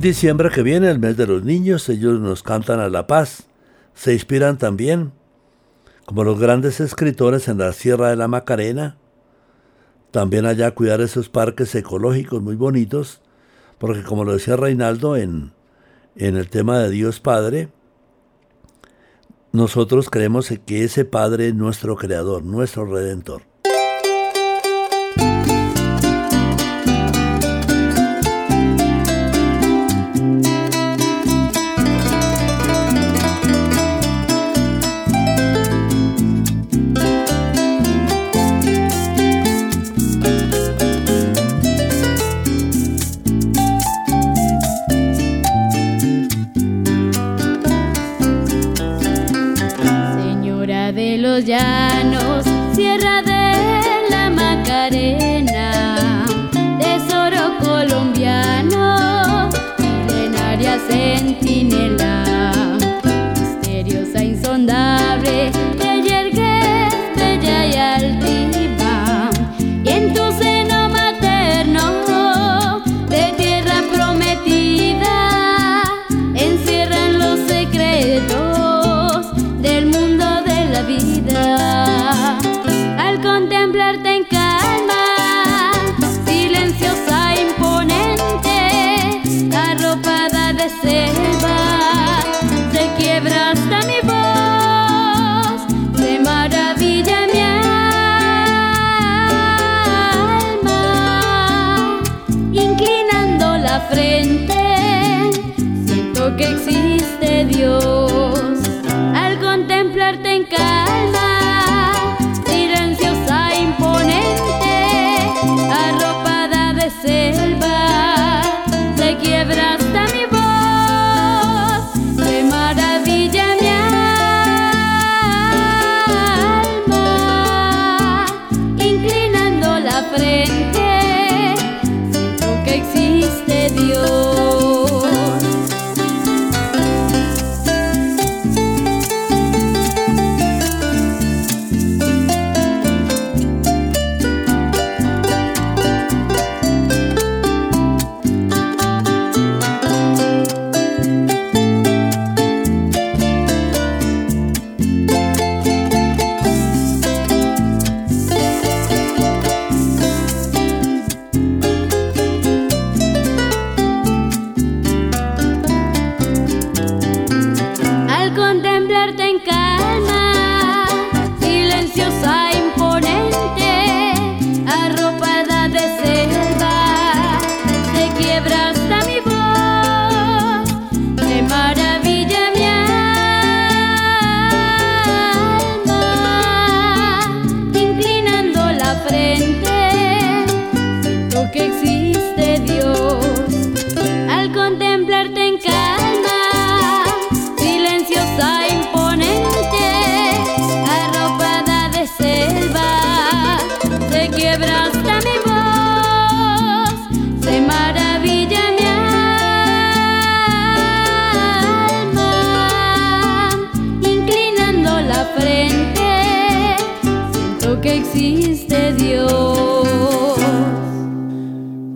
Diciembre 0.00 0.48
que 0.48 0.62
viene, 0.62 0.88
el 0.88 0.98
mes 0.98 1.18
de 1.18 1.26
los 1.26 1.44
niños, 1.44 1.86
ellos 1.90 2.18
nos 2.20 2.42
cantan 2.42 2.80
a 2.80 2.88
la 2.88 3.06
paz. 3.06 3.50
Se 3.92 4.14
inspiran 4.14 4.56
también, 4.56 5.12
como 6.06 6.24
los 6.24 6.40
grandes 6.40 6.80
escritores 6.80 7.48
en 7.48 7.58
la 7.58 7.74
Sierra 7.74 8.08
de 8.08 8.16
la 8.16 8.26
Macarena, 8.26 8.96
también 10.10 10.46
allá 10.46 10.70
cuidar 10.70 11.02
esos 11.02 11.28
parques 11.28 11.74
ecológicos 11.74 12.40
muy 12.40 12.56
bonitos, 12.56 13.20
porque 13.76 14.02
como 14.02 14.24
lo 14.24 14.32
decía 14.32 14.56
Reinaldo 14.56 15.16
en, 15.18 15.52
en 16.16 16.38
el 16.38 16.48
tema 16.48 16.78
de 16.78 16.88
Dios 16.88 17.20
Padre, 17.20 17.68
nosotros 19.52 20.08
creemos 20.08 20.50
que 20.64 20.84
ese 20.84 21.04
Padre 21.04 21.48
es 21.48 21.54
nuestro 21.54 21.96
Creador, 21.96 22.42
nuestro 22.42 22.86
Redentor. 22.86 23.42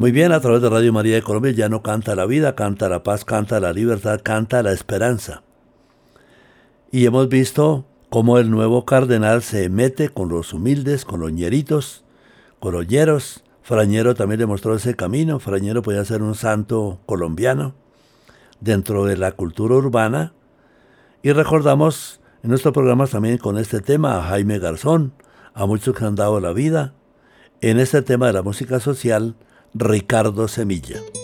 Muy 0.05 0.13
bien, 0.13 0.33
a 0.33 0.41
través 0.41 0.61
de 0.61 0.69
Radio 0.69 0.93
María 0.93 1.15
de 1.15 1.23
Colombia 1.23 1.53
ya 1.53 1.71
no 1.71 1.83
canta 1.83 2.15
la 2.15 2.27
vida, 2.27 2.55
canta 2.55 2.91
la 2.91 3.03
paz, 3.03 3.25
canta 3.25 3.59
la 3.59 3.73
libertad, 3.73 4.21
canta 4.23 4.63
la 4.63 4.71
esperanza. 4.71 5.45
Y 6.93 7.07
hemos 7.07 7.31
visto 7.31 7.87
cómo 8.11 8.37
el 8.37 8.51
nuevo 8.51 8.85
cardenal 8.85 9.41
se 9.41 9.71
mete 9.71 10.11
con 10.11 10.29
los 10.29 10.53
humildes, 10.53 11.07
con 11.07 11.21
los 11.21 11.33
ñeritos, 11.33 12.05
con 12.61 12.75
los 12.75 12.87
ñeros. 12.87 13.45
Frañero 13.63 14.15
también 14.15 14.41
demostró 14.41 14.75
ese 14.75 14.95
camino. 14.95 15.39
Frañero 15.39 15.81
podía 15.81 16.05
ser 16.05 16.23
un 16.23 16.35
santo 16.35 17.01
colombiano 17.07 17.75
dentro 18.61 19.07
de 19.07 19.17
la 19.17 19.33
cultura 19.33 19.77
urbana. 19.77 20.35
Y 21.23 21.33
recordamos 21.33 22.21
en 22.43 22.51
nuestro 22.51 22.75
programa 22.75 23.07
también 23.07 23.39
con 23.39 23.57
este 23.57 23.81
tema 23.81 24.19
a 24.19 24.23
Jaime 24.25 24.59
Garzón, 24.59 25.15
a 25.55 25.65
muchos 25.65 25.97
que 25.97 26.05
han 26.05 26.15
dado 26.15 26.41
la 26.41 26.53
vida. 26.53 26.93
En 27.63 27.81
este 27.81 28.03
tema 28.03 28.27
de 28.27 28.35
la 28.35 28.43
música 28.43 28.81
social, 28.81 29.35
Ricardo 29.77 30.47
Semilla. 30.47 31.24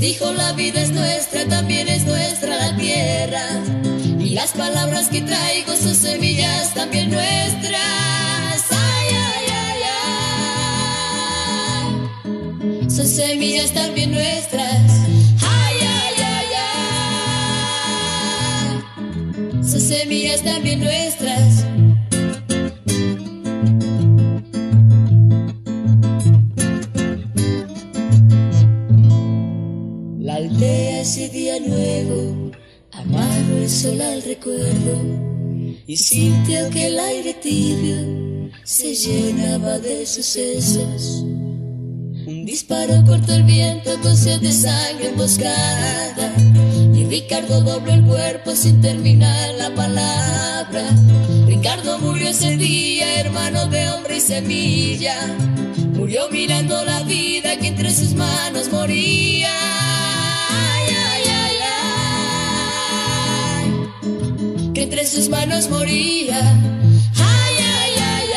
Dijo 0.00 0.32
la 0.32 0.52
vida 0.52 0.80
es 0.80 0.90
nuestra, 0.92 1.44
también 1.48 1.88
es 1.88 2.04
nuestra 2.04 2.56
la 2.56 2.76
tierra. 2.76 3.42
Y 4.20 4.30
las 4.30 4.52
palabras 4.52 5.08
que 5.08 5.22
traigo, 5.22 5.74
sus 5.74 5.96
semillas 5.96 6.72
también 6.72 7.10
nuestras. 7.10 8.64
Ay, 8.70 9.08
ay, 9.10 9.46
ay, 9.50 9.82
ay. 12.24 12.90
Son 12.90 13.06
semillas 13.06 13.72
también 13.72 14.12
nuestras. 14.12 14.92
Ay, 15.42 15.76
ay, 15.80 16.14
ay, 16.18 16.46
ay. 19.50 19.64
Son 19.64 19.80
semillas 19.80 20.42
también 20.42 20.78
nuestras. 20.80 21.67
Sintió 36.08 36.70
que 36.70 36.86
el 36.86 36.98
aire 36.98 37.34
tibio 37.34 38.50
se 38.64 38.94
llenaba 38.94 39.78
de 39.78 40.06
sucesos. 40.06 41.22
Un 42.26 42.44
disparo 42.44 43.04
cortó 43.04 43.34
el 43.34 43.42
viento 43.42 43.90
con 44.00 44.16
sed 44.16 44.40
de 44.40 44.52
sangre 44.52 45.08
emboscada 45.08 46.32
y 46.94 47.04
Ricardo 47.04 47.60
dobló 47.60 47.92
el 47.92 48.04
cuerpo 48.04 48.54
sin 48.54 48.80
terminar 48.80 49.54
la 49.54 49.74
palabra. 49.74 50.88
Ricardo 51.46 51.98
murió 51.98 52.28
ese 52.30 52.56
día, 52.56 53.20
hermano 53.20 53.66
de 53.66 53.90
hombre 53.90 54.16
y 54.16 54.20
semilla. 54.20 55.16
Murió 55.94 56.28
mirando 56.30 56.84
la 56.84 57.02
vida 57.02 57.58
que 57.58 57.68
entre 57.68 57.90
sus 57.90 58.14
manos 58.14 58.70
moría. 58.70 59.67
Entre 64.82 65.04
sus 65.06 65.28
manos 65.28 65.68
moría. 65.68 66.38
Ay, 67.16 67.54
ay, 67.58 67.92
ay, 68.14 68.28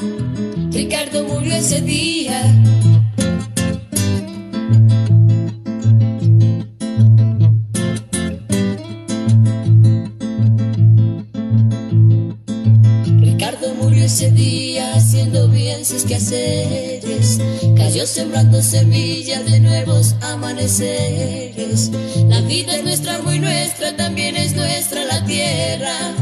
ay. 0.00 0.70
Ricardo 0.70 1.24
murió 1.24 1.54
ese 1.54 1.80
día. 1.80 2.42
Ricardo 13.20 13.74
murió 13.74 14.04
ese 14.04 14.30
día 14.30 14.94
haciendo 14.94 15.48
bien 15.48 15.84
sus 15.84 16.04
quehaceres. 16.04 17.40
Cayó 17.76 18.06
sembrando 18.06 18.62
semillas 18.62 19.44
de 19.50 19.60
nuevos 19.60 20.14
amaneceres. 20.20 21.90
La 22.28 22.40
vida 22.42 22.76
es 22.76 22.84
nuestra, 22.84 23.18
muy 23.20 23.38
nuestra, 23.38 23.85
también 23.96 24.36
es 24.36 24.54
nuestra 24.54 25.04
la 25.04 25.24
tierra. 25.24 26.12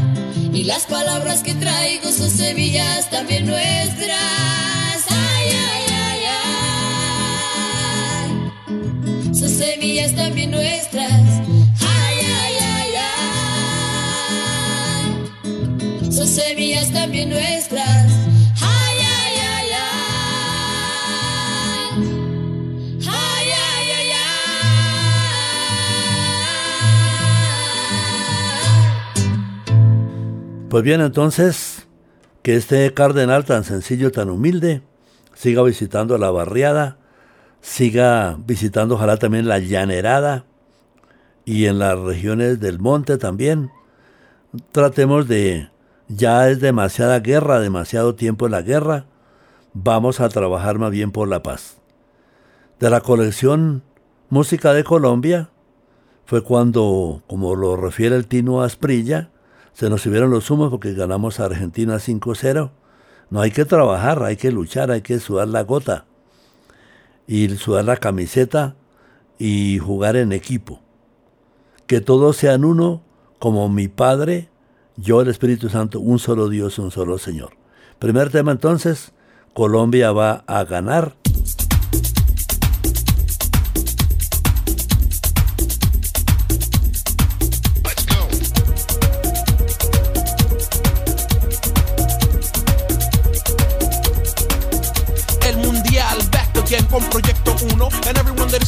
Y 0.53 0.63
las 0.63 0.85
palabras 0.85 1.43
que 1.43 1.53
traigo 1.53 2.11
son 2.11 2.29
semillas 2.29 3.09
también 3.09 3.45
nuestras. 3.45 5.05
Ay, 5.09 5.49
ay, 5.51 5.83
ay, 6.07 6.21
ay. 8.67 9.33
Son 9.33 9.49
semillas 9.49 10.15
también 10.15 10.51
nuestras. 10.51 11.11
Ay, 11.81 12.17
ay, 12.41 12.53
ay, 12.61 12.93
ay. 15.43 16.11
Son 16.11 16.27
semillas 16.27 16.91
también 16.91 17.29
nuestras. 17.29 17.74
Pues 30.75 30.83
bien, 30.83 30.99
entonces, 30.99 31.87
que 32.43 32.57
este 32.57 32.93
cardenal 32.93 33.45
tan 33.45 33.63
sencillo, 33.63 34.11
tan 34.11 34.29
humilde, 34.29 34.81
siga 35.33 35.63
visitando 35.63 36.17
la 36.17 36.31
barriada, 36.31 36.97
siga 37.61 38.37
visitando 38.45 38.95
ojalá 38.95 39.15
también 39.15 39.47
la 39.47 39.59
llanerada 39.59 40.43
y 41.45 41.67
en 41.67 41.79
las 41.79 41.97
regiones 41.97 42.59
del 42.59 42.79
monte 42.79 43.17
también. 43.17 43.71
Tratemos 44.73 45.29
de, 45.29 45.69
ya 46.09 46.49
es 46.49 46.59
demasiada 46.59 47.21
guerra, 47.21 47.61
demasiado 47.61 48.15
tiempo 48.15 48.47
en 48.47 48.51
la 48.51 48.61
guerra, 48.61 49.05
vamos 49.71 50.19
a 50.19 50.27
trabajar 50.27 50.77
más 50.77 50.91
bien 50.91 51.13
por 51.13 51.29
la 51.29 51.41
paz. 51.41 51.77
De 52.81 52.89
la 52.89 52.99
colección 52.99 53.81
Música 54.27 54.73
de 54.73 54.83
Colombia 54.83 55.51
fue 56.25 56.43
cuando, 56.43 57.23
como 57.27 57.55
lo 57.55 57.77
refiere 57.77 58.17
el 58.17 58.27
Tino 58.27 58.61
Asprilla, 58.61 59.29
se 59.75 59.89
nos 59.89 60.03
subieron 60.03 60.31
los 60.31 60.49
humos 60.49 60.69
porque 60.69 60.93
ganamos 60.93 61.41
a 61.41 61.45
Argentina 61.45 61.95
5-0. 61.95 62.71
No 63.29 63.41
hay 63.41 63.51
que 63.51 63.65
trabajar, 63.65 64.23
hay 64.23 64.37
que 64.37 64.49
luchar, 64.49 64.89
hay 64.89 65.01
que 65.01 65.19
sudar 65.19 65.49
la 65.49 65.63
gota 65.63 66.05
y 67.27 67.49
sudar 67.57 67.83
la 67.83 67.97
camiseta 67.97 68.77
y 69.37 69.77
jugar 69.79 70.15
en 70.15 70.31
equipo. 70.31 70.79
Que 71.87 71.99
todos 71.99 72.37
sean 72.37 72.63
uno, 72.63 73.01
como 73.37 73.67
mi 73.67 73.89
Padre, 73.89 74.47
yo 74.95 75.19
el 75.19 75.27
Espíritu 75.27 75.67
Santo, 75.67 75.99
un 75.99 76.19
solo 76.19 76.47
Dios, 76.47 76.79
un 76.79 76.89
solo 76.89 77.17
Señor. 77.17 77.57
Primer 77.99 78.29
tema 78.29 78.53
entonces, 78.53 79.11
Colombia 79.53 80.13
va 80.13 80.45
a 80.47 80.63
ganar. 80.63 81.17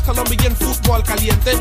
Colombian 0.07 0.55
fútbol 0.55 1.03
caliente. 1.03 1.51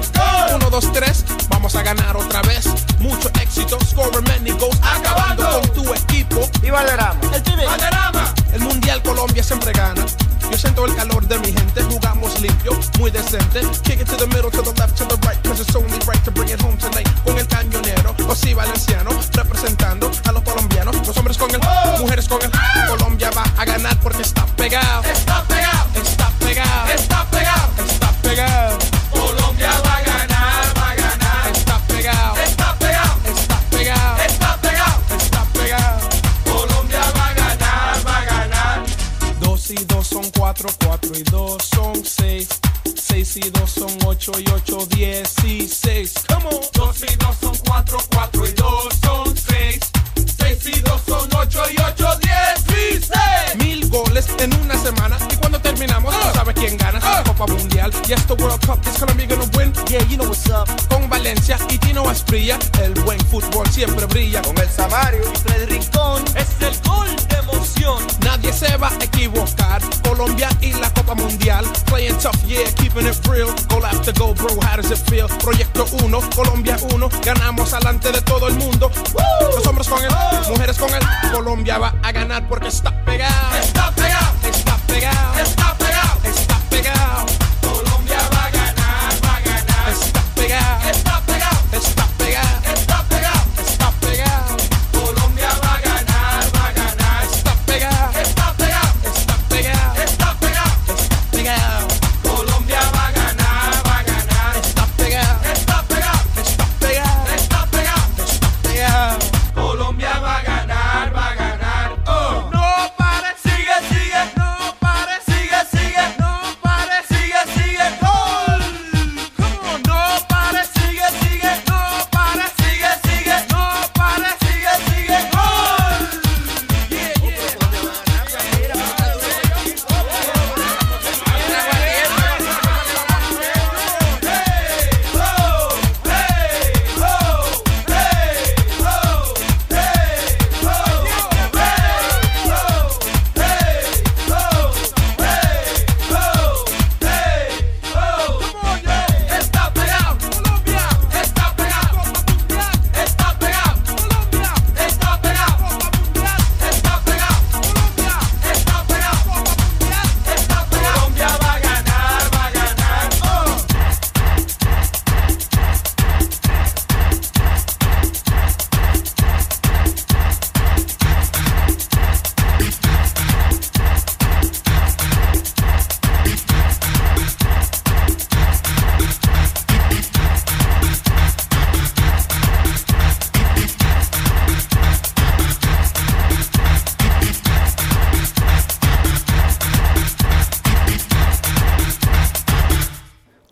1, 0.55 0.71
2, 0.71 0.93
3, 0.93 1.25
vamos 1.49 1.75
a 1.75 1.83
ganar 1.83 2.17
otra 2.17 2.43
vez. 2.43 2.67
Mucho 3.01 3.29
éxito, 3.43 3.77
score 3.85 4.23
many 4.23 4.53
goals. 4.53 4.79
Acabando 4.83 5.61
con 5.61 5.69
tu 5.71 5.93
equipo. 5.93 6.49
Y 6.63 6.71
Valerama. 6.71 7.19
El 7.35 7.43
pibe 7.43 7.67
Valderrama. 7.67 8.33
El 8.53 8.61
mundial 8.61 9.03
Colombia 9.03 9.43
siempre 9.43 9.73
gana. 9.73 10.07
Yo 10.49 10.57
siento 10.57 10.87
el 10.87 10.95
calor 10.95 11.27
de 11.27 11.41
mi 11.41 11.53
gente. 11.53 11.83
Jugamos 11.83 12.41
limpio, 12.41 12.79
muy 13.01 13.11
decente. 13.11 13.63
Kick 13.83 14.01
it 14.01 14.07
to 14.07 14.17
the 14.17 14.29
middle, 14.29 14.51
to 14.53 14.63
the 14.63 14.73
left, 14.81 14.97
to 14.97 15.05
the 15.07 15.17
right 15.27 15.43
Cause 15.43 15.61
it's 15.61 15.75
only 15.75 15.99
right 16.07 16.23
to 16.25 16.31
bring 16.31 16.49
it 16.49 16.63
home 16.63 16.79
tonight. 16.79 17.09
Con 17.25 17.37
el 17.37 17.49
cañonero, 17.49 18.15
José 18.29 18.55
Valenciano 18.55 19.11
Representando 19.33 20.09
a 20.25 20.31
los 20.31 20.43
colombianos. 20.45 21.05
Los 21.05 21.17
hombres 21.17 21.37
con 21.37 21.51
el, 21.51 21.61
mujeres 21.99 22.29
con 22.29 22.41
el 22.41 22.51
Colombia 22.87 23.31
va 23.37 23.43
a 23.57 23.65
ganar 23.65 23.99
porque 23.99 24.23
está 24.23 24.47
pegado 24.47 25.03
Está 25.03 25.03
pegado. 25.03 25.03
Está 25.13 25.46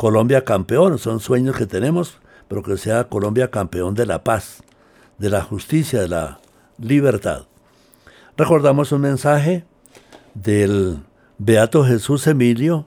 Colombia 0.05 0.45
campeón, 0.45 0.99
son 0.99 1.19
sueños 1.19 1.57
que 1.57 1.65
tenemos, 1.65 2.19
pero 2.47 2.63
que 2.63 2.77
sea 2.77 3.09
Colombia 3.09 3.51
campeón 3.51 3.95
de 3.95 4.05
la 4.05 4.23
paz, 4.23 4.63
de 5.17 5.31
la 5.31 5.41
justicia, 5.41 6.03
de 6.03 6.09
la 6.09 6.41
libertad. 6.77 7.45
Recordamos 8.37 8.93
un 8.93 9.01
mensaje 9.01 9.65
del 10.35 10.99
Beato 11.39 11.87
Jesús 11.87 12.27
Emilio 12.27 12.87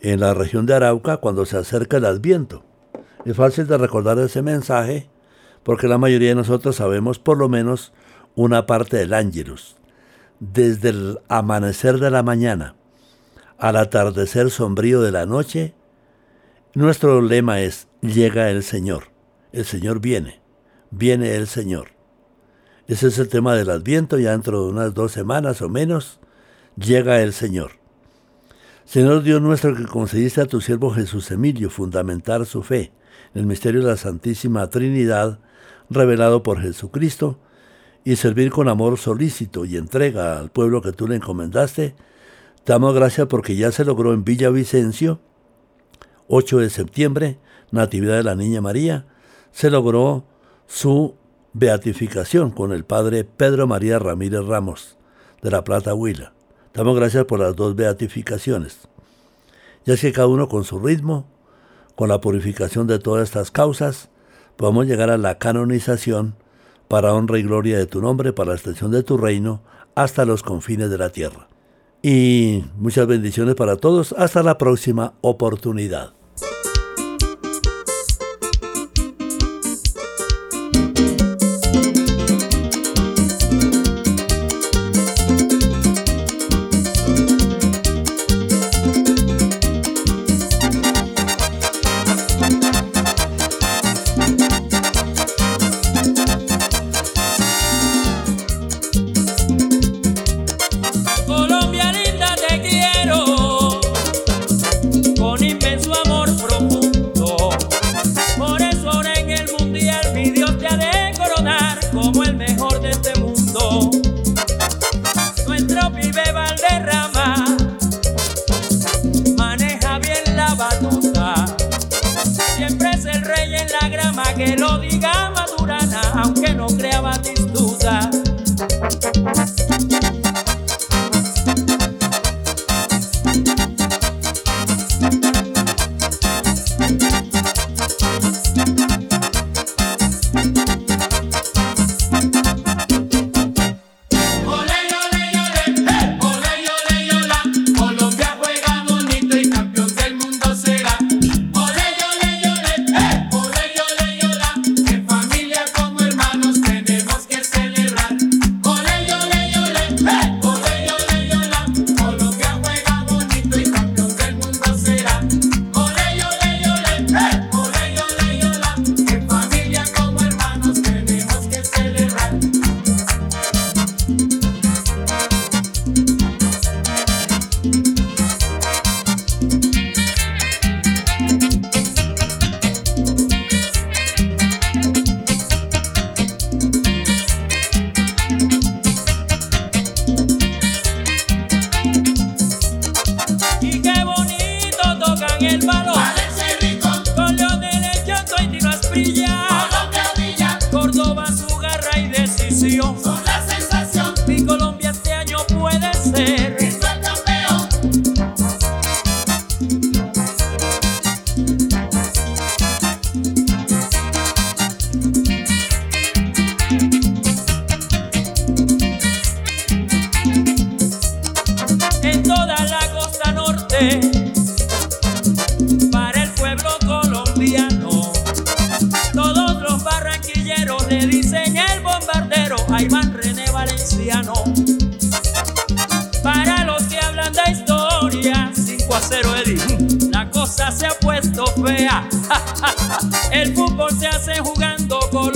en 0.00 0.18
la 0.18 0.34
región 0.34 0.66
de 0.66 0.74
Arauca 0.74 1.18
cuando 1.18 1.46
se 1.46 1.56
acerca 1.56 1.98
el 1.98 2.04
Adviento. 2.04 2.64
Es 3.24 3.36
fácil 3.36 3.68
de 3.68 3.78
recordar 3.78 4.18
ese 4.18 4.42
mensaje 4.42 5.08
porque 5.62 5.86
la 5.86 5.98
mayoría 5.98 6.30
de 6.30 6.34
nosotros 6.34 6.74
sabemos 6.74 7.20
por 7.20 7.38
lo 7.38 7.48
menos 7.48 7.92
una 8.34 8.66
parte 8.66 8.96
del 8.96 9.14
Ángelus. 9.14 9.76
Desde 10.40 10.88
el 10.88 11.20
amanecer 11.28 12.00
de 12.00 12.10
la 12.10 12.24
mañana 12.24 12.74
al 13.56 13.76
atardecer 13.76 14.50
sombrío 14.50 15.00
de 15.00 15.12
la 15.12 15.26
noche, 15.26 15.74
nuestro 16.74 17.20
lema 17.20 17.60
es, 17.60 17.88
llega 18.00 18.50
el 18.50 18.62
Señor. 18.62 19.04
El 19.52 19.64
Señor 19.64 20.00
viene, 20.00 20.40
viene 20.90 21.34
el 21.34 21.46
Señor. 21.46 21.88
Ese 22.86 23.08
es 23.08 23.18
el 23.18 23.28
tema 23.28 23.54
del 23.54 23.70
Adviento, 23.70 24.18
ya 24.18 24.32
dentro 24.32 24.64
de 24.64 24.70
unas 24.70 24.94
dos 24.94 25.12
semanas 25.12 25.62
o 25.62 25.68
menos, 25.68 26.20
llega 26.76 27.22
el 27.22 27.32
Señor. 27.32 27.72
Señor 28.84 29.22
Dios 29.22 29.40
nuestro 29.40 29.74
que 29.74 29.84
concediste 29.84 30.40
a 30.40 30.46
tu 30.46 30.60
siervo 30.60 30.90
Jesús 30.90 31.30
Emilio 31.30 31.70
fundamentar 31.70 32.46
su 32.46 32.62
fe 32.62 32.92
en 33.34 33.42
el 33.42 33.46
misterio 33.46 33.82
de 33.82 33.88
la 33.88 33.96
Santísima 33.96 34.68
Trinidad 34.70 35.38
revelado 35.88 36.42
por 36.42 36.60
Jesucristo 36.60 37.38
y 38.04 38.16
servir 38.16 38.50
con 38.50 38.68
amor 38.68 38.98
solícito 38.98 39.64
y 39.64 39.76
entrega 39.76 40.38
al 40.38 40.50
pueblo 40.50 40.82
que 40.82 40.92
tú 40.92 41.06
le 41.06 41.16
encomendaste, 41.16 41.94
damos 42.64 42.94
gracias 42.94 43.26
porque 43.28 43.56
ya 43.56 43.72
se 43.72 43.84
logró 43.84 44.12
en 44.12 44.24
Villavicencio, 44.24 45.20
8 46.32 46.58
de 46.58 46.70
septiembre, 46.70 47.38
Natividad 47.72 48.16
de 48.16 48.22
la 48.22 48.36
Niña 48.36 48.60
María, 48.60 49.06
se 49.50 49.68
logró 49.68 50.24
su 50.68 51.16
beatificación 51.52 52.52
con 52.52 52.72
el 52.72 52.84
padre 52.84 53.24
Pedro 53.24 53.66
María 53.66 53.98
Ramírez 53.98 54.44
Ramos 54.44 54.96
de 55.42 55.50
La 55.50 55.64
Plata 55.64 55.92
Huila. 55.92 56.32
Damos 56.72 56.94
gracias 56.96 57.24
por 57.24 57.40
las 57.40 57.56
dos 57.56 57.74
beatificaciones. 57.74 58.78
Ya 59.84 59.94
es 59.94 60.00
que 60.00 60.12
cada 60.12 60.28
uno 60.28 60.48
con 60.48 60.62
su 60.62 60.78
ritmo, 60.78 61.26
con 61.96 62.08
la 62.08 62.20
purificación 62.20 62.86
de 62.86 63.00
todas 63.00 63.24
estas 63.24 63.50
causas, 63.50 64.08
podemos 64.56 64.86
llegar 64.86 65.10
a 65.10 65.18
la 65.18 65.38
canonización 65.38 66.36
para 66.86 67.12
honra 67.12 67.40
y 67.40 67.42
gloria 67.42 67.76
de 67.76 67.86
tu 67.86 68.00
nombre, 68.00 68.32
para 68.32 68.50
la 68.50 68.54
extensión 68.54 68.92
de 68.92 69.02
tu 69.02 69.16
reino, 69.16 69.62
hasta 69.96 70.24
los 70.24 70.44
confines 70.44 70.90
de 70.90 70.98
la 70.98 71.10
tierra. 71.10 71.48
Y 72.02 72.64
muchas 72.76 73.08
bendiciones 73.08 73.56
para 73.56 73.76
todos. 73.76 74.14
Hasta 74.16 74.44
la 74.44 74.58
próxima 74.58 75.14
oportunidad. 75.22 76.19
Bye. 76.40 76.69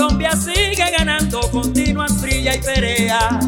Colombia 0.04 0.36
sigue 0.36 0.90
ganando, 0.98 1.40
continúa, 1.50 2.04
brilla 2.20 2.54
y 2.54 2.60
perea. 2.60 3.40